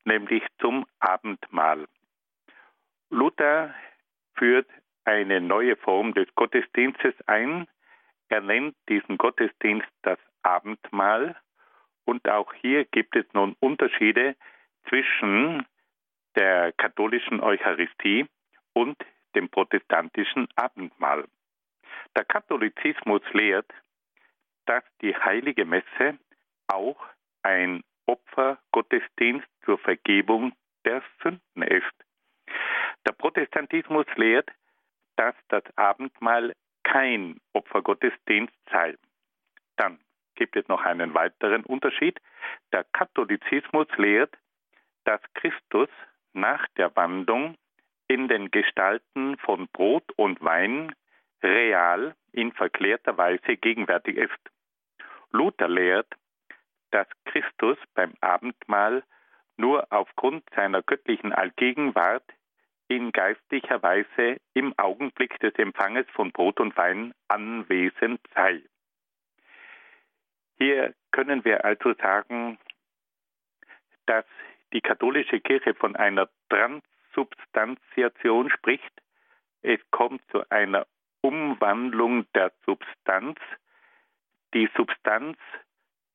[0.06, 1.88] nämlich zum Abendmahl.
[3.10, 3.74] Luther
[4.36, 4.70] führt
[5.04, 7.68] eine neue Form des Gottesdienstes ein.
[8.30, 11.36] Er nennt diesen Gottesdienst das Abendmahl.
[12.06, 14.36] Und auch hier gibt es nun Unterschiede
[14.88, 15.66] zwischen
[16.36, 18.28] der katholischen Eucharistie
[18.74, 18.98] und
[19.36, 21.26] dem protestantischen Abendmahl.
[22.20, 23.74] Der Katholizismus lehrt,
[24.66, 26.20] dass die heilige Messe
[26.68, 27.02] auch
[27.44, 30.52] ein Opfergottesdienst zur Vergebung
[30.84, 31.96] der Sünden ist.
[33.08, 34.52] Der Protestantismus lehrt,
[35.16, 36.52] dass das Abendmahl
[36.84, 38.98] kein Opfergottesdienst sei.
[39.78, 39.98] Dann
[40.36, 42.20] gibt es noch einen weiteren Unterschied.
[42.74, 44.38] Der Katholizismus lehrt,
[45.06, 45.88] dass Christus
[46.34, 47.56] nach der Wandlung
[48.10, 50.94] in den Gestalten von Brot und Wein
[51.42, 54.40] real in verklärter Weise gegenwärtig ist.
[55.32, 56.14] Luther lehrt,
[56.92, 59.04] dass Christus beim Abendmahl
[59.58, 62.24] nur aufgrund seiner göttlichen Allgegenwart
[62.88, 68.64] in geistlicher Weise im Augenblick des Empfanges von Brot und Wein anwesend sei.
[70.58, 72.58] Hier können wir also sagen,
[74.08, 74.26] dass
[74.74, 78.92] die katholische Kirche von einer Transsubstantiation spricht.
[79.62, 80.88] Es kommt zu einer
[81.22, 83.38] Umwandlung der Substanz.
[84.54, 85.38] Die Substanz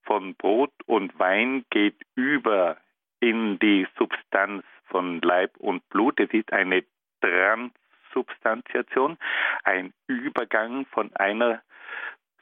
[0.02, 2.76] von Brot und Wein geht über
[3.20, 6.20] in die Substanz von Leib und Blut.
[6.20, 6.84] Es ist eine
[7.20, 9.18] Transsubstantiation,
[9.62, 11.62] ein Übergang von einer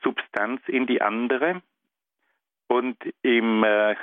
[0.03, 1.63] Substanz in die andere.
[2.67, 3.97] Und im äh,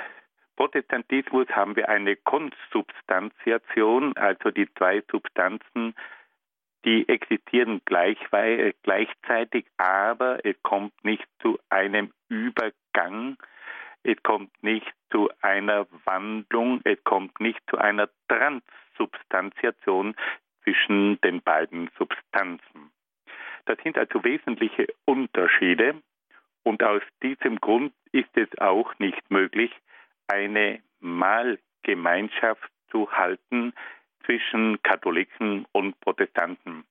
[0.55, 5.95] Protestantismus haben wir eine Konsubstantiation, also die zwei Substanzen,
[6.85, 8.17] die existieren gleich,
[8.83, 13.37] gleichzeitig, aber es kommt nicht zu einem Übergang,
[14.03, 20.15] es kommt nicht zu einer Wandlung, es kommt nicht zu einer Transsubstantiation
[20.63, 22.91] zwischen den beiden Substanzen.
[23.65, 26.01] Das sind also wesentliche Unterschiede
[26.63, 29.71] und aus diesem Grund ist es auch nicht möglich,
[30.27, 33.73] eine Mahlgemeinschaft zu halten
[34.25, 36.85] zwischen Katholiken und Protestanten.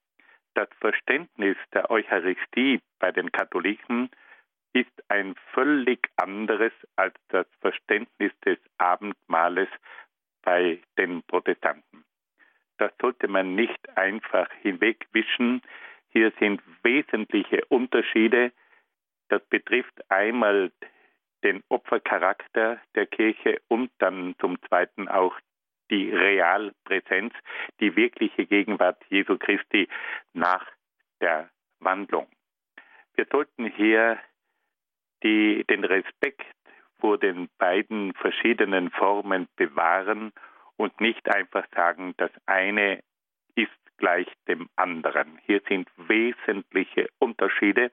[0.55, 4.11] Das Verständnis der Eucharistie bei den Katholiken
[4.73, 9.69] ist ein völlig anderes als das Verständnis des Abendmahles
[10.43, 12.05] bei den Protestanten.
[12.79, 15.63] Das sollte man nicht einfach hinwegwischen.
[16.11, 18.53] Hier sind wesentliche Unterschiede.
[19.29, 20.71] Das betrifft einmal
[21.45, 25.39] den Opfercharakter der Kirche und dann zum Zweiten auch
[25.91, 27.35] die Realpräsenz,
[27.81, 29.89] die wirkliche Gegenwart Jesu Christi
[30.33, 30.67] nach
[31.21, 32.27] der Wandlung.
[33.15, 34.19] Wir sollten hier
[35.23, 36.47] die, den Respekt
[37.01, 40.33] vor den beiden verschiedenen Formen bewahren
[40.77, 43.03] und nicht einfach sagen, das eine
[43.55, 45.39] ist gleich dem anderen.
[45.45, 47.91] Hier sind wesentliche Unterschiede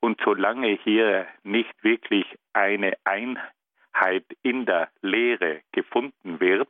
[0.00, 6.68] und solange hier nicht wirklich eine Einheit in der Lehre gefunden wird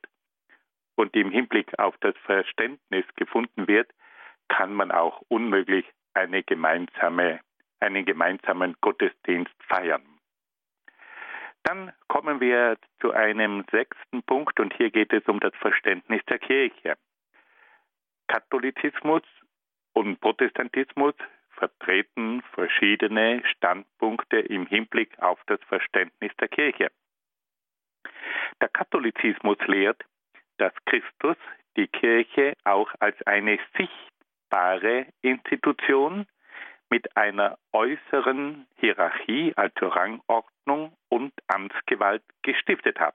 [0.99, 3.89] und im Hinblick auf das Verständnis gefunden wird,
[4.49, 7.39] kann man auch unmöglich eine gemeinsame,
[7.79, 10.03] einen gemeinsamen Gottesdienst feiern.
[11.63, 16.41] Dann kommen wir zu einem sechsten Punkt und hier geht es um das Verständnis der
[16.41, 16.97] Kirche.
[18.27, 19.23] Katholizismus
[19.93, 21.15] und Protestantismus
[21.51, 26.91] vertreten verschiedene Standpunkte im Hinblick auf das Verständnis der Kirche.
[28.61, 30.05] Der Katholizismus lehrt,
[30.59, 31.37] dass Christus
[31.77, 36.27] die Kirche auch als eine sichtbare Institution
[36.91, 43.15] mit einer äußeren Hierarchie, also Rangordnung und Amtsgewalt gestiftet hat.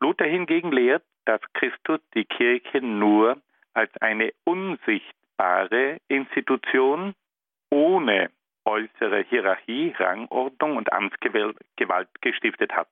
[0.00, 3.40] Luther hingegen lehrt, dass Christus die Kirche nur
[3.74, 7.14] als eine unsichtbare Institution
[7.70, 8.30] ohne
[8.64, 12.88] äußere Hierarchie, Rangordnung und Amtsgewalt gestiftet hat.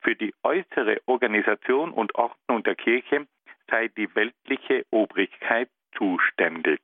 [0.00, 3.26] Für die äußere Organisation und Ordnung der Kirche
[3.70, 6.80] sei die weltliche Obrigkeit zuständig.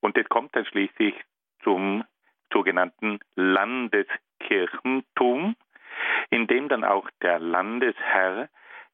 [0.00, 1.14] Und es kommt dann schließlich
[1.62, 2.04] zum
[2.52, 5.54] sogenannten Landeskirchentum,
[6.30, 8.48] in dem dann auch der Landesherr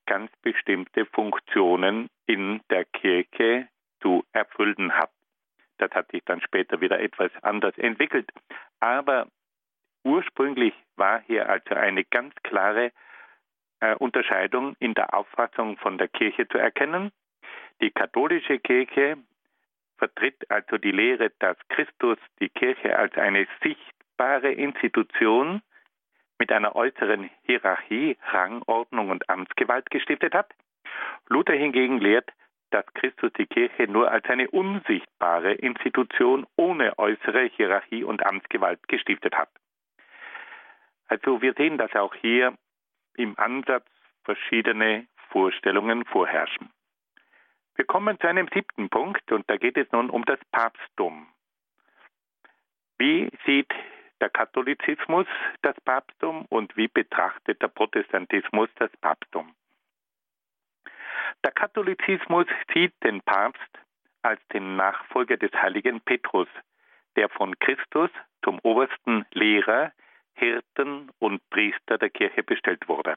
[0.07, 3.68] ganz bestimmte Funktionen in der Kirche
[4.01, 5.11] zu erfüllen hat.
[5.78, 8.30] Das hat sich dann später wieder etwas anders entwickelt.
[8.80, 9.28] Aber
[10.05, 12.92] ursprünglich war hier also eine ganz klare
[13.95, 17.12] Unterscheidung in der Auffassung von der Kirche zu erkennen.
[17.80, 19.16] Die katholische Kirche
[19.99, 25.62] vertritt also die Lehre, dass Christus die Kirche als eine sichtbare Institution
[26.39, 30.53] mit einer äußeren Hierarchie, Rangordnung und Amtsgewalt gestiftet hat.
[31.28, 32.30] Luther hingegen lehrt,
[32.70, 39.34] dass Christus die Kirche nur als eine unsichtbare Institution ohne äußere Hierarchie und Amtsgewalt gestiftet
[39.34, 39.49] hat.
[41.09, 42.55] Also wir sehen, dass auch hier
[43.17, 43.87] im Ansatz
[44.25, 46.71] verschiedene Vorstellungen vorherrschen.
[47.75, 51.29] Wir kommen zu einem siebten Punkt und da geht es nun um das Papsttum.
[52.99, 53.73] Wie sieht
[54.21, 55.27] der Katholizismus
[55.62, 59.55] das Papsttum und wie betrachtet der Protestantismus das Papsttum?
[61.45, 63.79] Der Katholizismus sieht den Papst
[64.23, 66.49] als den Nachfolger des heiligen Petrus,
[67.17, 68.11] der von Christus
[68.43, 69.93] zum obersten Lehrer,
[70.37, 73.14] Hirten und Priester der Kirche bestellt wurde.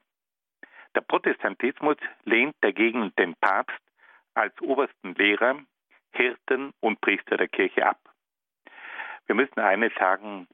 [0.95, 3.79] Der Protestantismus lehnt dagegen den Papst
[4.33, 5.59] als obersten Lehrer,
[6.13, 7.99] Hirten und Priester der Kirche ab.
[9.27, 10.47] Wir müssen eines sagen,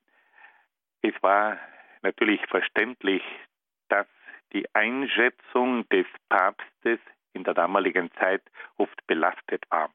[1.02, 1.58] es war
[2.02, 3.24] natürlich verständlich,
[3.90, 4.08] dass
[4.54, 7.00] die Einschätzung des Papstes
[7.34, 8.42] in der damaligen Zeit
[8.78, 9.92] oft belastet war.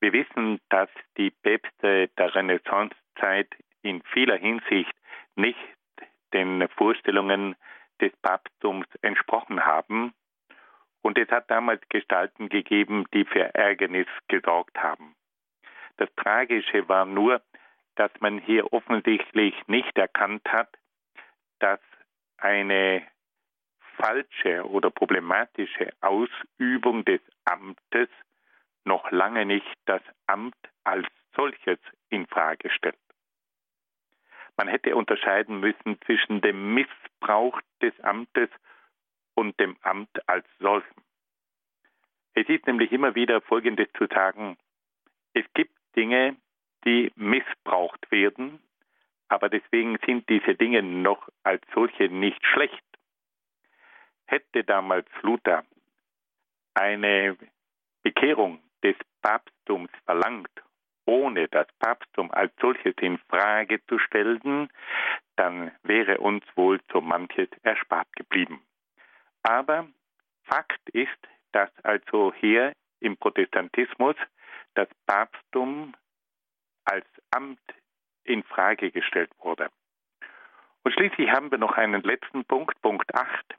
[0.00, 3.48] Wir wissen, dass die Päpste der Renaissancezeit
[3.82, 4.92] in vieler Hinsicht
[5.38, 5.58] nicht
[6.32, 7.56] den Vorstellungen
[8.00, 10.12] des Papsttums entsprochen haben
[11.02, 15.14] und es hat damals Gestalten gegeben, die für Ärgernis gesorgt haben.
[15.96, 17.40] Das Tragische war nur,
[17.96, 20.68] dass man hier offensichtlich nicht erkannt hat,
[21.58, 21.80] dass
[22.36, 23.06] eine
[23.96, 28.08] falsche oder problematische Ausübung des Amtes
[28.84, 31.78] noch lange nicht das Amt als solches
[32.08, 33.07] in Frage stellt.
[34.58, 38.50] Man hätte unterscheiden müssen zwischen dem Missbrauch des Amtes
[39.34, 41.04] und dem Amt als solchem.
[42.34, 44.58] Es ist nämlich immer wieder Folgendes zu sagen.
[45.32, 46.36] Es gibt Dinge,
[46.84, 48.60] die missbraucht werden,
[49.28, 52.84] aber deswegen sind diese Dinge noch als solche nicht schlecht.
[54.26, 55.64] Hätte damals Luther
[56.74, 57.36] eine
[58.02, 60.50] Bekehrung des Papsttums verlangt,
[61.08, 64.68] ohne das Papsttum als solches in Frage zu stellen,
[65.36, 68.60] dann wäre uns wohl so manches erspart geblieben.
[69.42, 69.88] Aber
[70.44, 71.18] Fakt ist,
[71.52, 74.16] dass also hier im Protestantismus
[74.74, 75.94] das Papsttum
[76.84, 77.60] als Amt
[78.24, 79.70] in Frage gestellt wurde.
[80.84, 83.54] Und schließlich haben wir noch einen letzten Punkt, Punkt 8.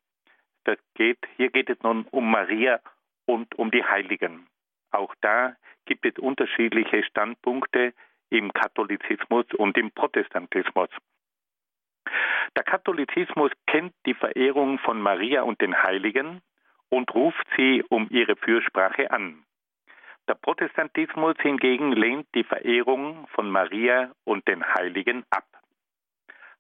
[0.66, 2.80] Das geht, hier geht es nun um Maria
[3.26, 4.48] und um die Heiligen.
[4.92, 5.56] Auch da
[5.90, 7.94] gibt es unterschiedliche Standpunkte
[8.30, 10.90] im Katholizismus und im Protestantismus.
[12.56, 16.42] Der Katholizismus kennt die Verehrung von Maria und den Heiligen
[16.90, 19.44] und ruft sie um ihre Fürsprache an.
[20.28, 25.48] Der Protestantismus hingegen lehnt die Verehrung von Maria und den Heiligen ab.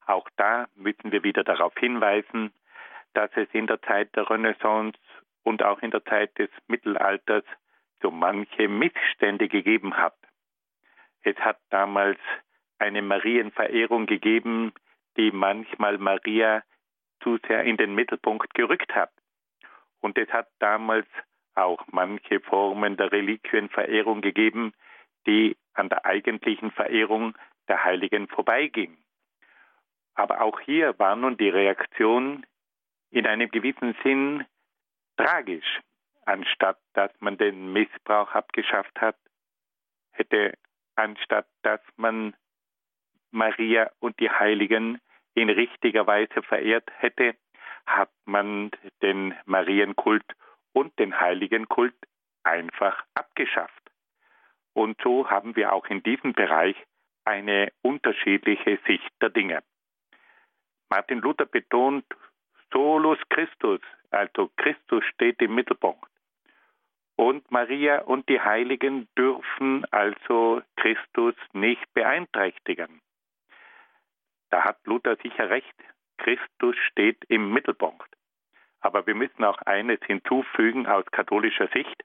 [0.07, 2.51] Auch da müssen wir wieder darauf hinweisen,
[3.13, 4.97] dass es in der Zeit der Renaissance
[5.43, 7.43] und auch in der Zeit des Mittelalters
[8.01, 10.15] so manche Missstände gegeben hat.
[11.21, 12.19] Es hat damals
[12.77, 14.73] eine Marienverehrung gegeben,
[15.17, 16.63] die manchmal Maria
[17.21, 19.11] zu sehr in den Mittelpunkt gerückt hat.
[19.99, 21.07] Und es hat damals
[21.55, 24.73] auch manche Formen der Reliquienverehrung gegeben,
[25.27, 27.37] die an der eigentlichen Verehrung
[27.67, 28.97] der Heiligen vorbeiging.
[30.15, 32.45] Aber auch hier war nun die Reaktion
[33.11, 34.45] in einem gewissen Sinn
[35.17, 35.81] tragisch.
[36.25, 39.17] Anstatt dass man den Missbrauch abgeschafft hat,
[40.11, 40.57] hätte
[40.95, 42.35] anstatt dass man
[43.31, 44.99] Maria und die Heiligen
[45.33, 47.35] in richtiger Weise verehrt hätte,
[47.85, 50.25] hat man den Marienkult
[50.73, 51.95] und den Heiligenkult
[52.43, 53.73] einfach abgeschafft.
[54.73, 56.75] Und so haben wir auch in diesem Bereich
[57.25, 59.63] eine unterschiedliche Sicht der Dinge.
[60.89, 62.05] Martin Luther betont
[62.71, 63.81] solus Christus,
[64.11, 66.09] also Christus steht im Mittelpunkt.
[67.15, 73.01] Und Maria und die Heiligen dürfen also Christus nicht beeinträchtigen.
[74.49, 75.75] Da hat Luther sicher recht.
[76.17, 78.07] Christus steht im Mittelpunkt.
[78.79, 82.03] Aber wir müssen auch eines hinzufügen aus katholischer Sicht.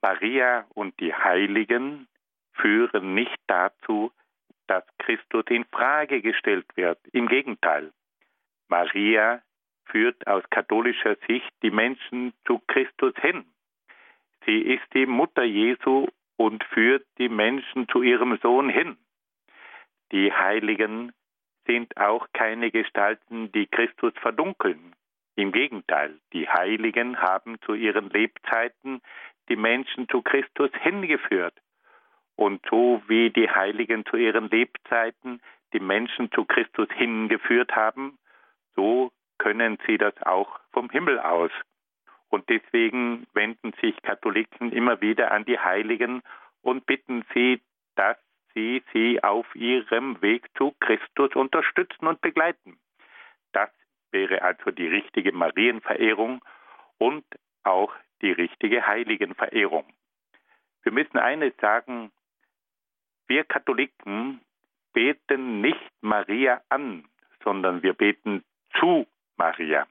[0.00, 2.08] Maria und die Heiligen
[2.54, 4.12] führen nicht dazu,
[4.66, 6.98] dass Christus in Frage gestellt wird.
[7.12, 7.92] Im Gegenteil.
[8.68, 9.42] Maria
[9.86, 13.44] führt aus katholischer Sicht die Menschen zu Christus hin.
[14.44, 18.96] Sie ist die Mutter Jesu und führt die Menschen zu ihrem Sohn hin.
[20.10, 21.12] Die Heiligen
[21.66, 24.94] sind auch keine Gestalten, die Christus verdunkeln.
[25.36, 29.00] Im Gegenteil, die Heiligen haben zu ihren Lebzeiten
[29.48, 31.54] die Menschen zu Christus hingeführt.
[32.36, 35.40] Und so wie die Heiligen zu ihren Lebzeiten
[35.72, 38.18] die Menschen zu Christus hingeführt haben,
[38.74, 39.12] so
[39.42, 41.50] können sie das auch vom Himmel aus.
[42.28, 46.22] Und deswegen wenden sich Katholiken immer wieder an die Heiligen
[46.62, 47.60] und bitten sie,
[47.96, 48.16] dass
[48.54, 52.78] sie sie auf ihrem Weg zu Christus unterstützen und begleiten.
[53.50, 53.68] Das
[54.12, 56.40] wäre also die richtige Marienverehrung
[56.98, 57.24] und
[57.64, 59.84] auch die richtige Heiligenverehrung.
[60.84, 62.12] Wir müssen eines sagen,
[63.26, 64.40] wir Katholiken
[64.92, 67.04] beten nicht Maria an,
[67.42, 68.44] sondern wir beten
[68.78, 69.86] zu Maria.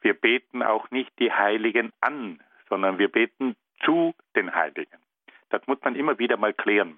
[0.00, 4.98] Wir beten auch nicht die Heiligen an, sondern wir beten zu den Heiligen.
[5.50, 6.96] Das muss man immer wieder mal klären.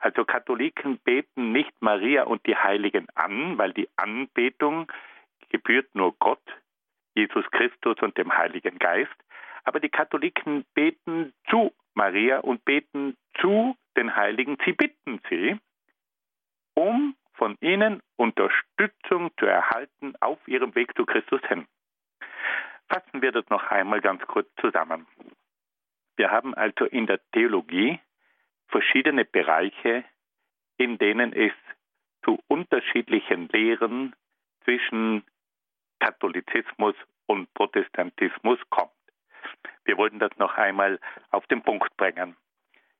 [0.00, 4.90] Also Katholiken beten nicht Maria und die Heiligen an, weil die Anbetung
[5.48, 6.42] gebührt nur Gott,
[7.14, 9.14] Jesus Christus und dem Heiligen Geist.
[9.62, 14.58] Aber die Katholiken beten zu Maria und beten zu den Heiligen.
[14.64, 15.56] Sie bitten sie,
[16.74, 21.66] um von ihnen Unterstützung zu erhalten auf ihrem Weg zu Christus hin.
[22.88, 25.06] Fassen wir das noch einmal ganz kurz zusammen.
[26.16, 27.98] Wir haben also in der Theologie
[28.68, 30.04] verschiedene Bereiche,
[30.78, 31.52] in denen es
[32.24, 34.14] zu unterschiedlichen Lehren
[34.64, 35.24] zwischen
[35.98, 36.94] Katholizismus
[37.26, 38.90] und Protestantismus kommt.
[39.84, 42.36] Wir wollten das noch einmal auf den Punkt bringen.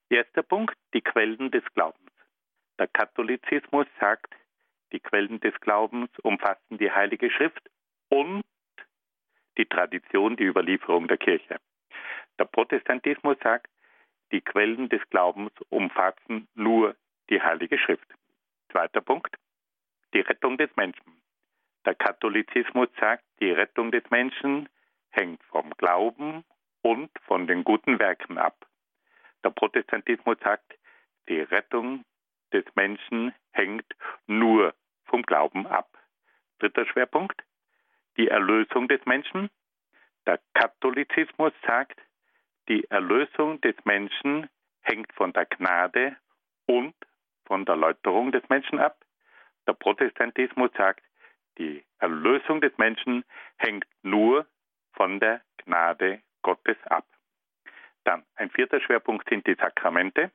[0.09, 2.04] Erster Punkt, die Quellen des Glaubens.
[2.79, 4.35] Der Katholizismus sagt,
[4.93, 7.71] die Quellen des Glaubens umfassen die Heilige Schrift
[8.09, 8.43] und
[9.57, 11.61] die Tradition, die Überlieferung der Kirche.
[12.39, 13.71] Der Protestantismus sagt,
[14.33, 16.97] die Quellen des Glaubens umfassen nur
[17.31, 18.09] die Heilige Schrift.
[18.71, 19.37] Zweiter Punkt,
[20.13, 21.23] die Rettung des Menschen.
[21.87, 24.69] Der Katholizismus sagt, die Rettung des Menschen
[25.11, 26.45] hängt vom Glauben
[26.83, 28.67] und von den guten Werken ab.
[29.45, 30.75] Der Protestantismus sagt,
[31.29, 32.05] die Rettung
[32.55, 33.87] des Menschen hängt
[34.27, 34.75] nur
[35.05, 35.91] vom Glauben ab.
[36.61, 37.43] Dritter Schwerpunkt,
[38.17, 39.51] die Erlösung des Menschen.
[40.27, 42.01] Der Katholizismus sagt,
[42.69, 44.49] die Erlösung des Menschen
[44.81, 46.17] hängt von der Gnade
[46.67, 46.95] und
[47.45, 49.05] von der Läuterung des Menschen ab.
[49.67, 51.05] Der Protestantismus sagt,
[51.59, 53.25] die Erlösung des Menschen
[53.59, 54.47] hängt nur
[54.93, 57.07] von der Gnade Gottes ab.
[58.05, 60.31] Dann ein vierter Schwerpunkt sind die Sakramente.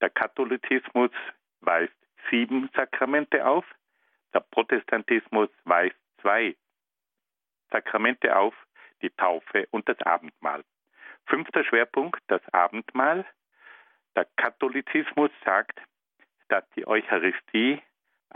[0.00, 1.10] Der Katholizismus
[1.60, 1.92] weist
[2.30, 3.64] sieben Sakramente auf,
[4.32, 6.56] der Protestantismus weist zwei
[7.70, 8.54] Sakramente auf,
[9.02, 10.64] die Taufe und das Abendmahl.
[11.26, 13.24] Fünfter Schwerpunkt, das Abendmahl.
[14.16, 15.80] Der Katholizismus sagt,
[16.48, 17.80] dass die Eucharistie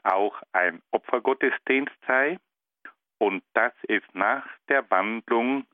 [0.02, 2.38] auch ein Opfergottesdienst sei
[3.18, 5.66] und dass es nach der Wandlung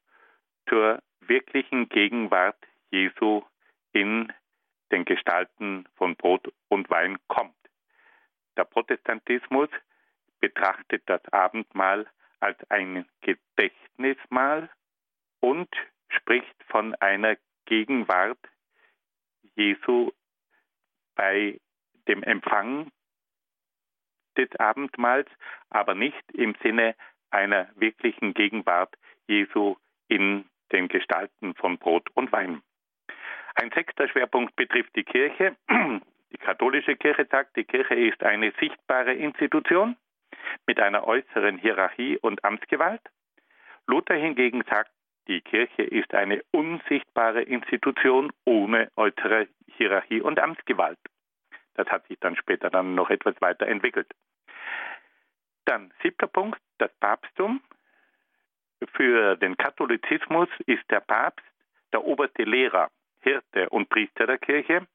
[0.69, 2.59] zur wirklichen Gegenwart
[2.91, 3.43] Jesu
[3.93, 4.33] in
[4.93, 7.55] den Gestalten von Brot und Wein kommt.
[8.57, 9.69] Der Protestantismus
[10.41, 12.07] betrachtet das Abendmahl
[12.41, 14.71] als ein Gedächtnismahl
[15.41, 15.69] und
[16.09, 17.37] spricht von einer
[17.67, 18.39] Gegenwart
[19.55, 20.11] Jesu
[21.15, 21.61] bei
[22.09, 22.91] dem Empfang
[24.37, 25.29] des Abendmahls,
[25.69, 26.97] aber nicht im Sinne
[27.31, 29.77] einer wirklichen Gegenwart Jesu
[30.09, 32.63] in den Gestalten von Brot und Wein.
[33.61, 35.55] Ein sechster Schwerpunkt betrifft die Kirche.
[36.33, 39.97] Die katholische Kirche sagt, die Kirche ist eine sichtbare Institution
[40.67, 43.03] mit einer äußeren Hierarchie und Amtsgewalt.
[43.87, 44.91] Luther hingegen sagt,
[45.29, 50.99] die Kirche ist eine unsichtbare Institution ohne äußere Hierarchie und Amtsgewalt.
[51.75, 54.11] Das hat sich dann später dann noch etwas weiterentwickelt.
[55.67, 57.61] Dann siebter Punkt, das Papsttum.
[58.95, 61.45] Für den Katholizismus ist der Papst
[61.93, 62.91] der oberste Lehrer,
[63.21, 64.87] Hirte und Priester der Kirche.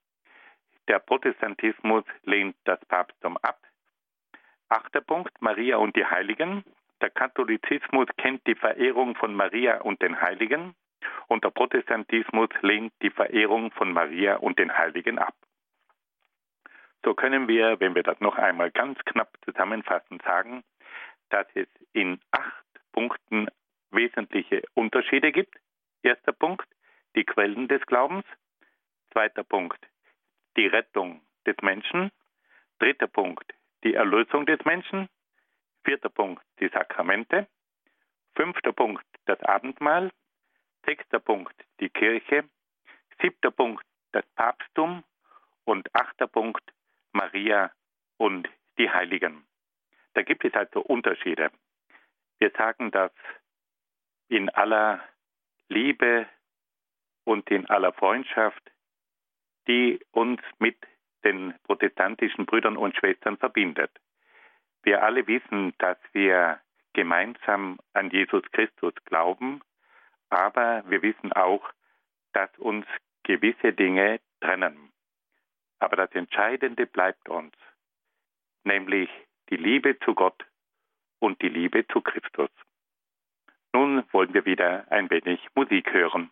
[0.87, 3.59] Der Protestantismus lehnt das Papsttum ab.
[4.69, 6.63] Achter Punkt, Maria und die Heiligen.
[7.01, 10.75] Der Katholizismus kennt die Verehrung von Maria und den Heiligen
[11.27, 15.35] und der Protestantismus lehnt die Verehrung von Maria und den Heiligen ab.
[17.03, 20.63] So können wir, wenn wir das noch einmal ganz knapp zusammenfassen, sagen,
[21.29, 23.47] dass es in acht Punkten
[23.91, 25.55] wesentliche Unterschiede gibt.
[26.01, 26.67] Erster Punkt,
[27.15, 28.25] die Quellen des Glaubens.
[29.11, 29.79] Zweiter Punkt,
[30.57, 32.11] die Rettung des Menschen.
[32.79, 33.53] Dritter Punkt,
[33.83, 35.07] die Erlösung des Menschen.
[35.85, 37.47] Vierter Punkt, die Sakramente.
[38.35, 40.11] Fünfter Punkt, das Abendmahl.
[40.85, 42.43] Sechster Punkt, die Kirche.
[43.21, 45.03] Siebter Punkt, das Papsttum.
[45.63, 46.63] Und achter Punkt,
[47.13, 47.71] Maria
[48.17, 49.47] und die Heiligen.
[50.13, 51.51] Da gibt es also Unterschiede.
[52.39, 53.11] Wir sagen das
[54.27, 55.01] in aller
[55.69, 56.27] Liebe
[57.25, 58.71] und in aller Freundschaft,
[59.67, 60.77] die uns mit
[61.25, 63.91] den protestantischen Brüdern und Schwestern verbindet.
[64.83, 66.61] Wir alle wissen, dass wir
[66.93, 69.61] gemeinsam an Jesus Christus glauben,
[70.29, 71.67] aber wir wissen auch,
[72.33, 72.85] dass uns
[73.23, 74.91] gewisse Dinge trennen.
[75.79, 77.53] Aber das Entscheidende bleibt uns,
[78.63, 79.09] nämlich
[79.49, 80.45] die Liebe zu Gott
[81.19, 82.49] und die Liebe zu Christus.
[83.73, 86.29] Nun wollen wir wieder ein wenig Musik hören.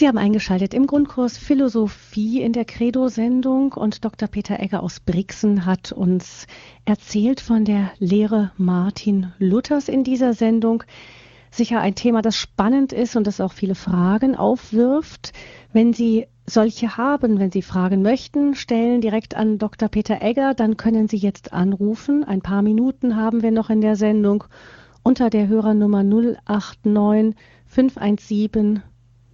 [0.00, 4.28] Sie haben eingeschaltet im Grundkurs Philosophie in der Credo-Sendung und Dr.
[4.28, 6.46] Peter Egger aus Brixen hat uns
[6.86, 10.84] erzählt von der Lehre Martin Luthers in dieser Sendung.
[11.50, 15.32] Sicher ein Thema, das spannend ist und das auch viele Fragen aufwirft.
[15.72, 19.88] Wenn Sie solche haben, wenn Sie Fragen möchten, stellen direkt an Dr.
[19.88, 22.24] Peter Egger, dann können Sie jetzt anrufen.
[22.24, 24.44] Ein paar Minuten haben wir noch in der Sendung
[25.02, 27.34] unter der Hörernummer 089
[27.66, 28.82] 517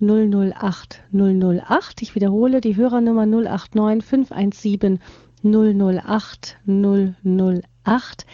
[0.00, 2.02] 008 008.
[2.02, 5.00] Ich wiederhole die Hörernummer 089 517
[5.42, 8.26] 008 008.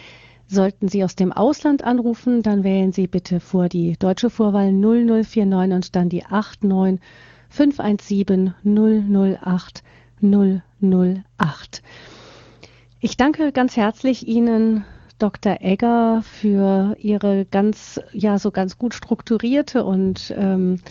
[0.53, 5.73] Sollten Sie aus dem Ausland anrufen, dann wählen Sie bitte vor die deutsche Vorwahl 0049
[5.73, 6.99] und dann die 89
[7.49, 9.83] 517 008
[10.21, 11.81] 008.
[12.99, 14.85] Ich danke ganz herzlich Ihnen,
[15.17, 15.57] Dr.
[15.59, 20.81] Egger, für Ihre ganz, ja, so ganz gut strukturierte und ähm,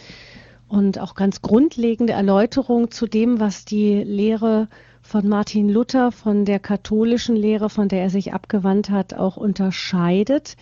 [0.67, 4.69] und auch ganz grundlegende Erläuterung zu dem, was die Lehre
[5.03, 10.57] von Martin Luther von der katholischen Lehre, von der er sich abgewandt hat, auch unterscheidet.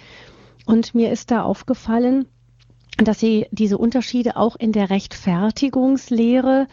[0.67, 2.27] Und mir ist da aufgefallen,
[2.97, 6.67] dass sie diese Unterschiede auch in der Rechtfertigungslehre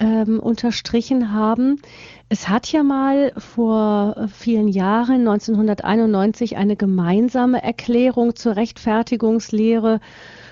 [0.00, 1.80] ähm, unterstrichen haben.
[2.28, 10.00] Es hat ja mal vor vielen Jahren, 1991, eine gemeinsame Erklärung zur Rechtfertigungslehre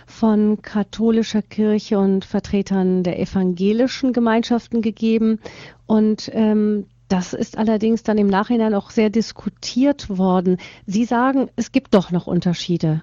[0.06, 5.40] von katholischer Kirche und Vertretern der evangelischen Gemeinschaften gegeben.
[5.86, 10.58] Und ähm, das ist allerdings dann im Nachhinein auch sehr diskutiert worden.
[10.86, 13.02] Sie sagen, es gibt doch noch Unterschiede.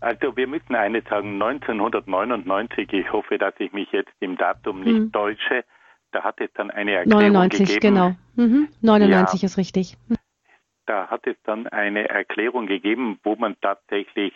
[0.00, 4.96] Also wir müssen eines sagen, 1999, ich hoffe, dass ich mich jetzt im Datum nicht
[4.96, 5.12] hm.
[5.12, 5.64] täusche,
[6.12, 7.80] da hat es dann eine Erklärung 99, gegeben.
[7.80, 8.14] genau.
[8.36, 8.68] Mhm.
[8.80, 9.96] 99 ja, ist richtig.
[10.86, 14.32] Da hat es dann eine Erklärung gegeben, wo man tatsächlich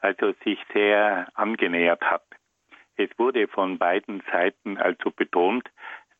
[0.00, 2.24] also sich sehr angenähert hat.
[2.96, 5.68] Es wurde von beiden Seiten also betont,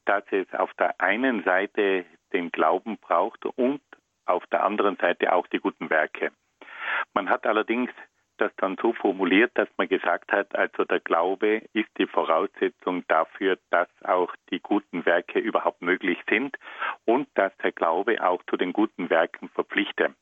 [0.04, 3.82] dass es auf der einen Seite den Glauben braucht und
[4.26, 6.30] auf der anderen Seite auch die guten Werke.
[7.14, 7.90] Man hat allerdings
[8.38, 13.58] das dann so formuliert, dass man gesagt hat, also der Glaube ist die Voraussetzung dafür,
[13.70, 16.56] dass auch die guten Werke überhaupt möglich sind
[17.04, 20.14] und dass der Glaube auch zu den guten Werken verpflichtet.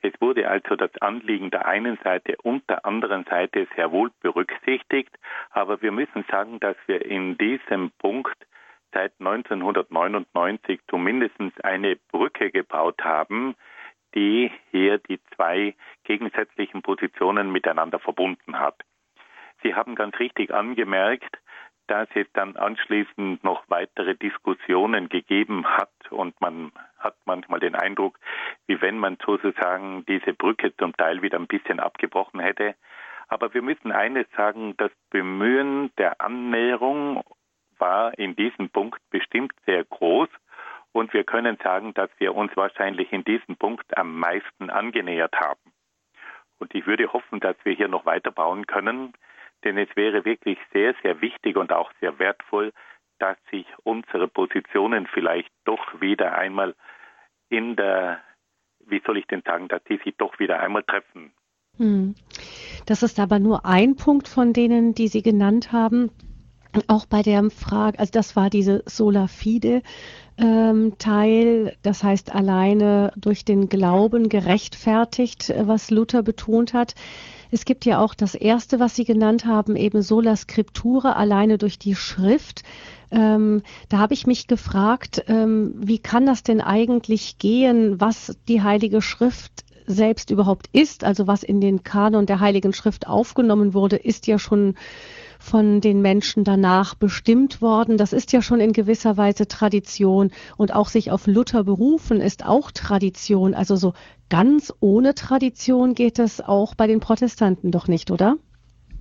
[0.00, 5.14] Es wurde also das Anliegen der einen Seite und der anderen Seite sehr wohl berücksichtigt,
[5.50, 8.36] aber wir müssen sagen, dass wir in diesem Punkt
[8.92, 13.54] seit 1999 zumindest eine Brücke gebaut haben,
[14.14, 15.74] die hier die zwei
[16.04, 18.82] gegensätzlichen Positionen miteinander verbunden hat.
[19.62, 21.38] Sie haben ganz richtig angemerkt,
[21.88, 28.18] dass es dann anschließend noch weitere Diskussionen gegeben hat und man hat manchmal den Eindruck,
[28.66, 32.74] wie wenn man sozusagen diese Brücke zum Teil wieder ein bisschen abgebrochen hätte.
[33.28, 37.22] Aber wir müssen eines sagen, das Bemühen der Annäherung
[37.78, 40.28] war in diesem Punkt bestimmt sehr groß
[40.92, 45.72] und wir können sagen, dass wir uns wahrscheinlich in diesem Punkt am meisten angenähert haben.
[46.58, 49.12] Und ich würde hoffen, dass wir hier noch weiterbauen können,
[49.64, 52.72] denn es wäre wirklich sehr, sehr wichtig und auch sehr wertvoll,
[53.18, 56.74] dass sich unsere Positionen vielleicht doch wieder einmal
[57.48, 58.20] in der,
[58.86, 61.32] wie soll ich denn sagen, dass die sich doch wieder einmal treffen.
[61.76, 62.14] Hm.
[62.86, 66.10] Das ist aber nur ein Punkt von denen, die Sie genannt haben.
[66.86, 69.82] Auch bei der Frage, also das war diese Sola Fide
[70.36, 76.94] ähm, Teil, das heißt alleine durch den Glauben gerechtfertigt, was Luther betont hat.
[77.50, 81.78] Es gibt ja auch das erste, was Sie genannt haben, eben Sola Scriptura, alleine durch
[81.78, 82.62] die Schrift.
[83.10, 88.62] Ähm, da habe ich mich gefragt, ähm, wie kann das denn eigentlich gehen, was die
[88.62, 93.96] Heilige Schrift selbst überhaupt ist, also was in den Kanon der Heiligen Schrift aufgenommen wurde,
[93.96, 94.74] ist ja schon
[95.38, 97.96] von den Menschen danach bestimmt worden.
[97.96, 102.44] Das ist ja schon in gewisser Weise Tradition und auch sich auf Luther berufen ist
[102.44, 103.54] auch Tradition.
[103.54, 103.94] Also so
[104.30, 108.36] ganz ohne Tradition geht es auch bei den Protestanten doch nicht, oder?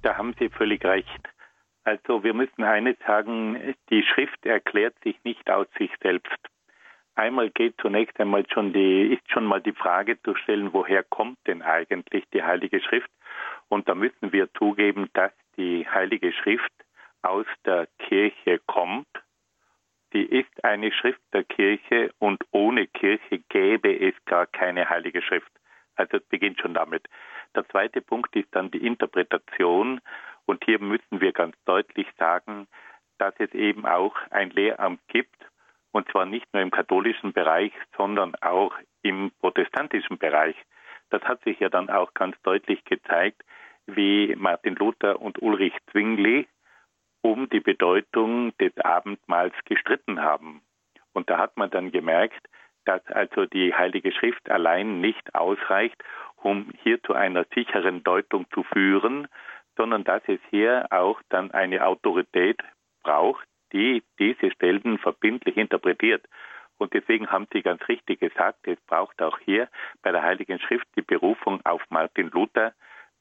[0.01, 1.29] Da haben Sie völlig recht.
[1.83, 6.37] Also wir müssen eines sagen, die Schrift erklärt sich nicht aus sich selbst.
[7.15, 11.39] Einmal geht zunächst einmal schon die, ist schon mal die Frage zu stellen, woher kommt
[11.47, 13.09] denn eigentlich die Heilige Schrift?
[13.69, 16.71] Und da müssen wir zugeben, dass die Heilige Schrift
[17.21, 19.07] aus der Kirche kommt.
[20.13, 25.51] Sie ist eine Schrift der Kirche und ohne Kirche gäbe es gar keine Heilige Schrift.
[25.95, 27.07] Also es beginnt schon damit.
[27.55, 29.99] Der zweite Punkt ist dann die Interpretation.
[30.45, 32.67] Und hier müssen wir ganz deutlich sagen,
[33.17, 35.35] dass es eben auch ein Lehramt gibt,
[35.91, 40.55] und zwar nicht nur im katholischen Bereich, sondern auch im protestantischen Bereich.
[41.09, 43.43] Das hat sich ja dann auch ganz deutlich gezeigt,
[43.87, 46.47] wie Martin Luther und Ulrich Zwingli
[47.21, 50.61] um die Bedeutung des Abendmahls gestritten haben.
[51.13, 52.47] Und da hat man dann gemerkt,
[52.85, 56.01] dass also die Heilige Schrift allein nicht ausreicht,
[56.37, 59.27] um hier zu einer sicheren Deutung zu führen,
[59.75, 62.61] sondern dass es hier auch dann eine Autorität
[63.03, 66.25] braucht, die diese Stellen verbindlich interpretiert.
[66.77, 69.67] Und deswegen haben Sie ganz richtig gesagt, es braucht auch hier
[70.03, 72.73] bei der Heiligen Schrift die Berufung auf Martin Luther,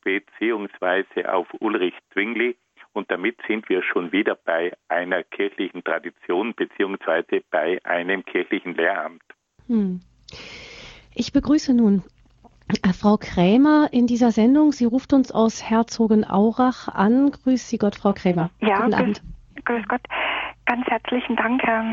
[0.07, 2.57] beziehungsweise auf Ulrich Zwingli.
[2.93, 9.23] Und damit sind wir schon wieder bei einer kirchlichen Tradition beziehungsweise bei einem kirchlichen Lehramt.
[9.67, 10.01] Hm.
[11.15, 12.05] Ich begrüße nun
[12.83, 14.71] äh, Frau Krämer in dieser Sendung.
[14.73, 17.33] Sie ruft uns aus Herzogenaurach an.
[17.33, 18.51] Grüß Sie Gott, Frau Krämer.
[18.61, 19.23] Ja, Guten Abend.
[19.57, 20.03] Grüß, grüß Gott.
[20.67, 21.85] Ganz herzlichen Dank, Herr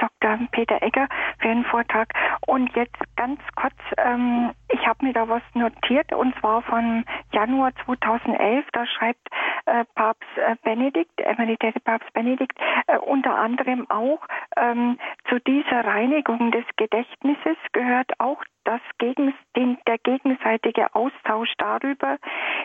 [0.00, 0.38] Dr.
[0.50, 2.12] Peter Egger für den Vortrag.
[2.46, 7.72] Und jetzt ganz kurz, ähm, ich habe mir da was notiert und zwar von Januar
[7.84, 8.64] 2011.
[8.72, 9.28] Da schreibt
[9.66, 14.20] äh, Papst äh, Benedikt, emeritierte Papst Benedikt, äh, unter anderem auch
[14.56, 14.98] ähm,
[15.28, 22.18] zu dieser Reinigung des Gedächtnisses gehört auch das gegen, den, der gegenseitige Austausch darüber,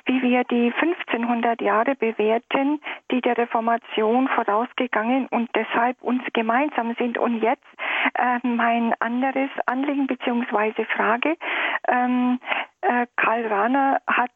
[0.06, 2.82] wie wir die 1500 Jahre bewerten,
[3.12, 7.18] die der Reformation vorausgegangen und deshalb uns gemeinsam sind.
[7.26, 7.66] Und jetzt
[8.14, 10.86] äh, mein anderes Anliegen bzw.
[10.96, 11.36] Frage.
[11.88, 12.40] Ähm,
[12.82, 14.30] äh, Karl Rahner hat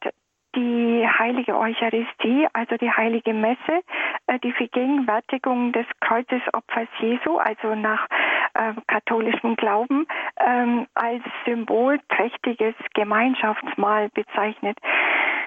[0.56, 3.84] die heilige Eucharistie, also die heilige Messe,
[4.26, 8.08] äh, die Vergegenwärtigung des Kreuzesopfers Jesu, also nach
[8.54, 10.08] äh, katholischem Glauben,
[10.44, 14.76] ähm, als symbolträchtiges Gemeinschaftsmahl bezeichnet.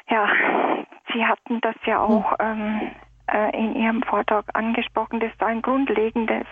[0.10, 0.30] Ja,
[1.14, 2.92] Sie hatten das ja auch ähm,
[3.32, 6.46] äh, in Ihrem Vortrag angesprochen, dass da ein grundlegendes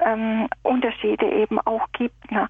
[0.00, 2.30] ähm, Unterschiede eben auch gibt.
[2.30, 2.48] Ne?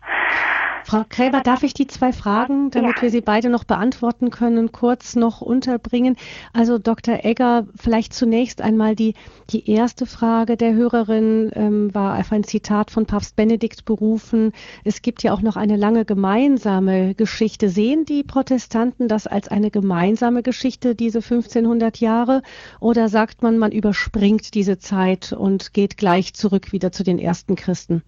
[0.84, 3.02] Frau Kräber, darf ich die zwei Fragen, damit ja.
[3.02, 6.16] wir sie beide noch beantworten können, kurz noch unterbringen?
[6.52, 7.24] Also Dr.
[7.24, 9.14] Egger, vielleicht zunächst einmal die,
[9.50, 14.52] die erste Frage der Hörerin ähm, war auf ein Zitat von Papst Benedikt berufen.
[14.84, 17.68] Es gibt ja auch noch eine lange gemeinsame Geschichte.
[17.68, 22.42] Sehen die Protestanten das als eine gemeinsame Geschichte, diese 1500 Jahre?
[22.80, 27.56] Oder sagt man, man überspringt diese Zeit und geht gleich zurück wieder zu den ersten
[27.56, 28.02] Christen?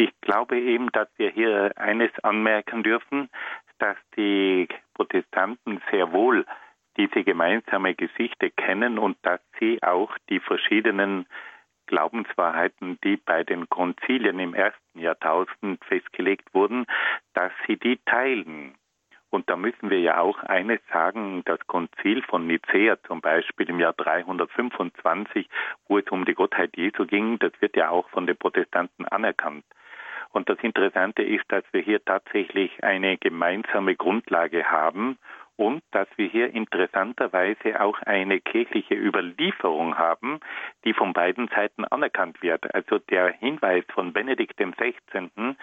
[0.00, 3.28] Ich glaube eben, dass wir hier eines anmerken dürfen,
[3.80, 6.46] dass die Protestanten sehr wohl
[6.96, 11.26] diese gemeinsame Geschichte kennen und dass sie auch die verschiedenen
[11.86, 16.86] Glaubenswahrheiten, die bei den Konzilien im ersten Jahrtausend festgelegt wurden,
[17.34, 18.76] dass sie die teilen.
[19.30, 23.80] Und da müssen wir ja auch eines sagen, das Konzil von Nicea zum Beispiel im
[23.80, 25.48] Jahr 325,
[25.88, 29.64] wo es um die Gottheit Jesu ging, das wird ja auch von den Protestanten anerkannt.
[30.30, 35.18] Und das Interessante ist, dass wir hier tatsächlich eine gemeinsame Grundlage haben
[35.58, 40.38] und dass wir hier interessanterweise auch eine kirchliche Überlieferung haben,
[40.84, 42.72] die von beiden Seiten anerkannt wird.
[42.74, 45.56] Also der Hinweis von Benedikt XVI.,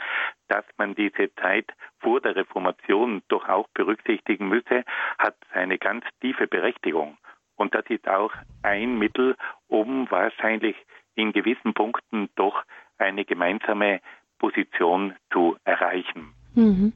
[0.50, 4.84] dass man diese Zeit vor der Reformation doch auch berücksichtigen müsse,
[5.18, 7.18] hat eine ganz tiefe Berechtigung.
[7.56, 9.38] Und das ist auch ein Mittel,
[9.70, 10.76] um wahrscheinlich
[11.16, 12.64] in gewissen Punkten doch
[12.98, 14.02] eine gemeinsame
[14.40, 16.34] Position zu erreichen.
[16.56, 16.94] Mhm.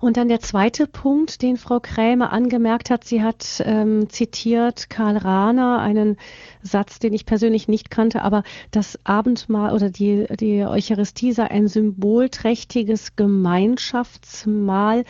[0.00, 3.04] Und dann der zweite Punkt, den Frau Krämer angemerkt hat.
[3.04, 6.16] Sie hat ähm, zitiert Karl Rahner, einen
[6.62, 11.68] Satz, den ich persönlich nicht kannte, aber das Abendmahl oder die, die Eucharistie sei ein
[11.68, 15.04] symbolträchtiges Gemeinschaftsmahl.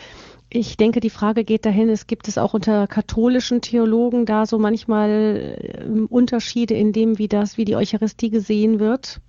[0.49, 4.59] Ich denke, die Frage geht dahin, es gibt es auch unter katholischen Theologen da so
[4.59, 9.21] manchmal äh, Unterschiede in dem, wie das, wie die Eucharistie gesehen wird?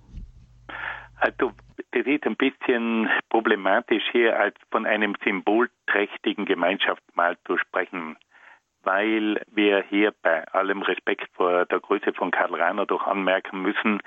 [1.23, 1.53] Also
[1.91, 8.17] das ist ein bisschen problematisch hier als von einem symbolträchtigen Gemeinschaftsmahl zu sprechen,
[8.81, 14.01] weil wir hier bei allem Respekt vor der Größe von Karl Rahner doch anmerken müssen,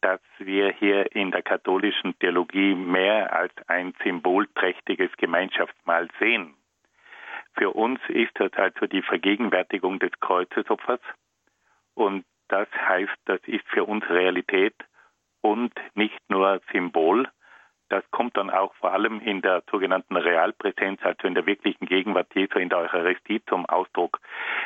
[0.00, 6.56] dass wir hier in der katholischen Theologie mehr als ein symbolträchtiges Gemeinschaftsmahl sehen.
[7.54, 11.00] Für uns ist das also die Vergegenwärtigung des Kreuzesopfers
[11.94, 14.74] und das heißt, das ist für uns Realität
[15.40, 17.28] und nicht nur Symbol.
[17.88, 22.34] Das kommt dann auch vor allem in der sogenannten Realpräsenz, also in der wirklichen Gegenwart
[22.34, 24.18] Jesu in der Eucharistie zum Ausdruck.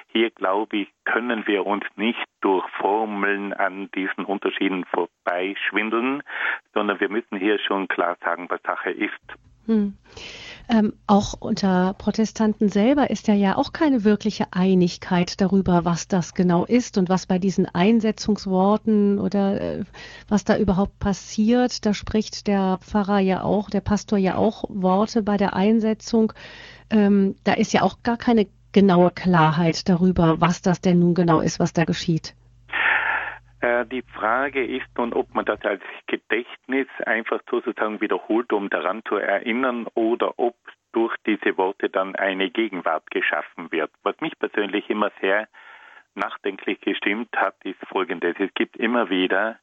[0.08, 6.22] Hier, glaube ich, können wir uns nicht durch Formeln an diesen Unterschieden vorbeischwindeln,
[6.72, 9.20] sondern wir müssen hier schon klar sagen, was Sache ist.
[9.66, 9.98] Hm.
[10.72, 16.32] Ähm, auch unter Protestanten selber ist ja ja auch keine wirkliche Einigkeit darüber, was das
[16.32, 19.84] genau ist und was bei diesen Einsetzungsworten oder äh,
[20.28, 21.84] was da überhaupt passiert.
[21.84, 26.32] Da spricht der Pfarrer ja auch, der Pastor ja auch Worte bei der Einsetzung.
[26.88, 31.40] Ähm, da ist ja auch gar keine genaue Klarheit darüber, was das denn nun genau
[31.40, 32.36] ist, was da geschieht.
[33.60, 39.02] Äh, die Frage ist nun, ob man das als Gedächtnis einfach sozusagen wiederholt, um daran
[39.06, 40.56] zu erinnern, oder ob
[40.92, 43.90] durch diese Worte dann eine Gegenwart geschaffen wird.
[44.02, 45.48] Was mich persönlich immer sehr
[46.14, 48.34] nachdenklich gestimmt hat, ist Folgendes.
[48.38, 49.58] Es gibt immer wieder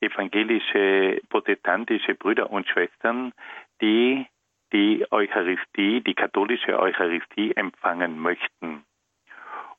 [0.00, 3.32] evangelische, protestantische Brüder und Schwestern,
[3.80, 4.26] die
[4.72, 8.84] die Eucharistie, die katholische Eucharistie empfangen möchten.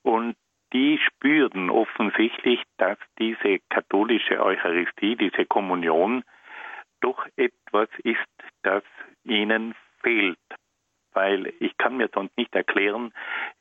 [0.01, 0.35] Und
[0.73, 6.23] die spürten offensichtlich, dass diese katholische Eucharistie, diese Kommunion,
[7.01, 8.19] doch etwas ist,
[8.63, 8.83] das
[9.23, 10.37] ihnen fehlt.
[11.13, 13.11] Weil ich kann mir sonst nicht erklären,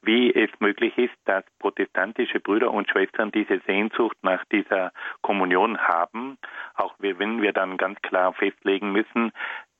[0.02, 4.92] wie es möglich ist, dass protestantische Brüder und Schwestern diese Sehnsucht nach dieser
[5.22, 6.36] Kommunion haben,
[6.74, 9.32] auch wenn wir dann ganz klar festlegen müssen,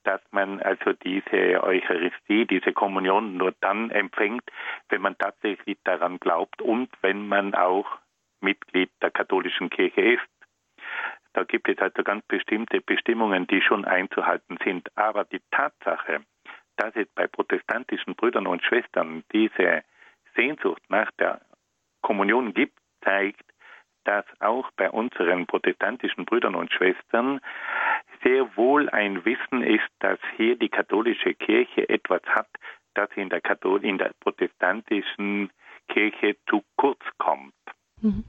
[0.08, 4.42] dass man also diese Eucharistie, diese Kommunion nur dann empfängt,
[4.88, 7.86] wenn man tatsächlich daran glaubt und wenn man auch
[8.40, 10.30] Mitglied der katholischen Kirche ist.
[11.34, 14.88] Da gibt es also ganz bestimmte Bestimmungen, die schon einzuhalten sind.
[14.96, 16.22] Aber die Tatsache,
[16.76, 19.82] dass es bei protestantischen Brüdern und Schwestern diese
[20.34, 21.42] Sehnsucht nach der
[22.00, 23.44] Kommunion gibt, zeigt,
[24.04, 27.40] dass auch bei unseren protestantischen Brüdern und Schwestern
[28.22, 32.48] sehr wohl ein Wissen ist, dass hier die katholische Kirche etwas hat,
[32.94, 35.50] das in der, Kathol in der protestantischen
[35.88, 37.54] Kirche zu kurz kommt.
[38.00, 38.24] Mhm.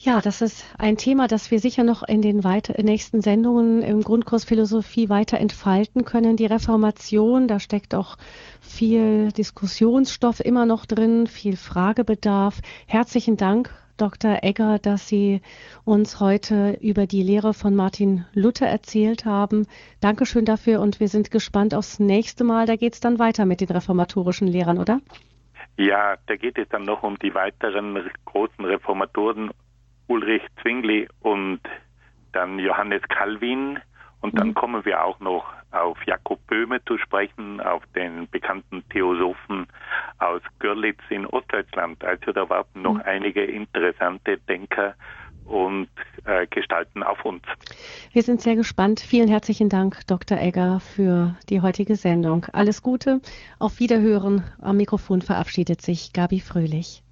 [0.00, 2.40] Ja, das ist ein Thema, das wir sicher noch in den
[2.78, 6.36] nächsten Sendungen im Grundkurs Philosophie weiter entfalten können.
[6.36, 8.16] Die Reformation, da steckt auch
[8.60, 12.60] viel Diskussionsstoff immer noch drin, viel Fragebedarf.
[12.86, 14.38] Herzlichen Dank Dr.
[14.42, 15.42] Egger, dass Sie
[15.84, 19.66] uns heute über die Lehre von Martin Luther erzählt haben.
[20.00, 22.66] Dankeschön dafür und wir sind gespannt aufs nächste Mal.
[22.66, 25.00] Da geht es dann weiter mit den reformatorischen Lehrern, oder?
[25.76, 29.50] Ja, da geht es dann noch um die weiteren großen Reformatoren
[30.06, 31.60] Ulrich Zwingli und
[32.32, 33.78] dann Johannes Calvin.
[34.20, 34.54] Und dann mhm.
[34.54, 39.66] kommen wir auch noch auf Jakob Böhme zu sprechen, auf den bekannten Theosophen
[40.18, 42.02] aus Görlitz in Ostdeutschland.
[42.04, 43.02] Also da warten noch mhm.
[43.04, 44.94] einige interessante Denker
[45.44, 45.88] und
[46.24, 47.42] äh, gestalten auf uns.
[48.12, 49.00] Wir sind sehr gespannt.
[49.00, 50.38] Vielen herzlichen Dank, Dr.
[50.38, 52.46] Egger, für die heutige Sendung.
[52.52, 53.20] Alles Gute,
[53.58, 54.44] auf Wiederhören.
[54.60, 57.02] Am Mikrofon verabschiedet sich Gabi Fröhlich.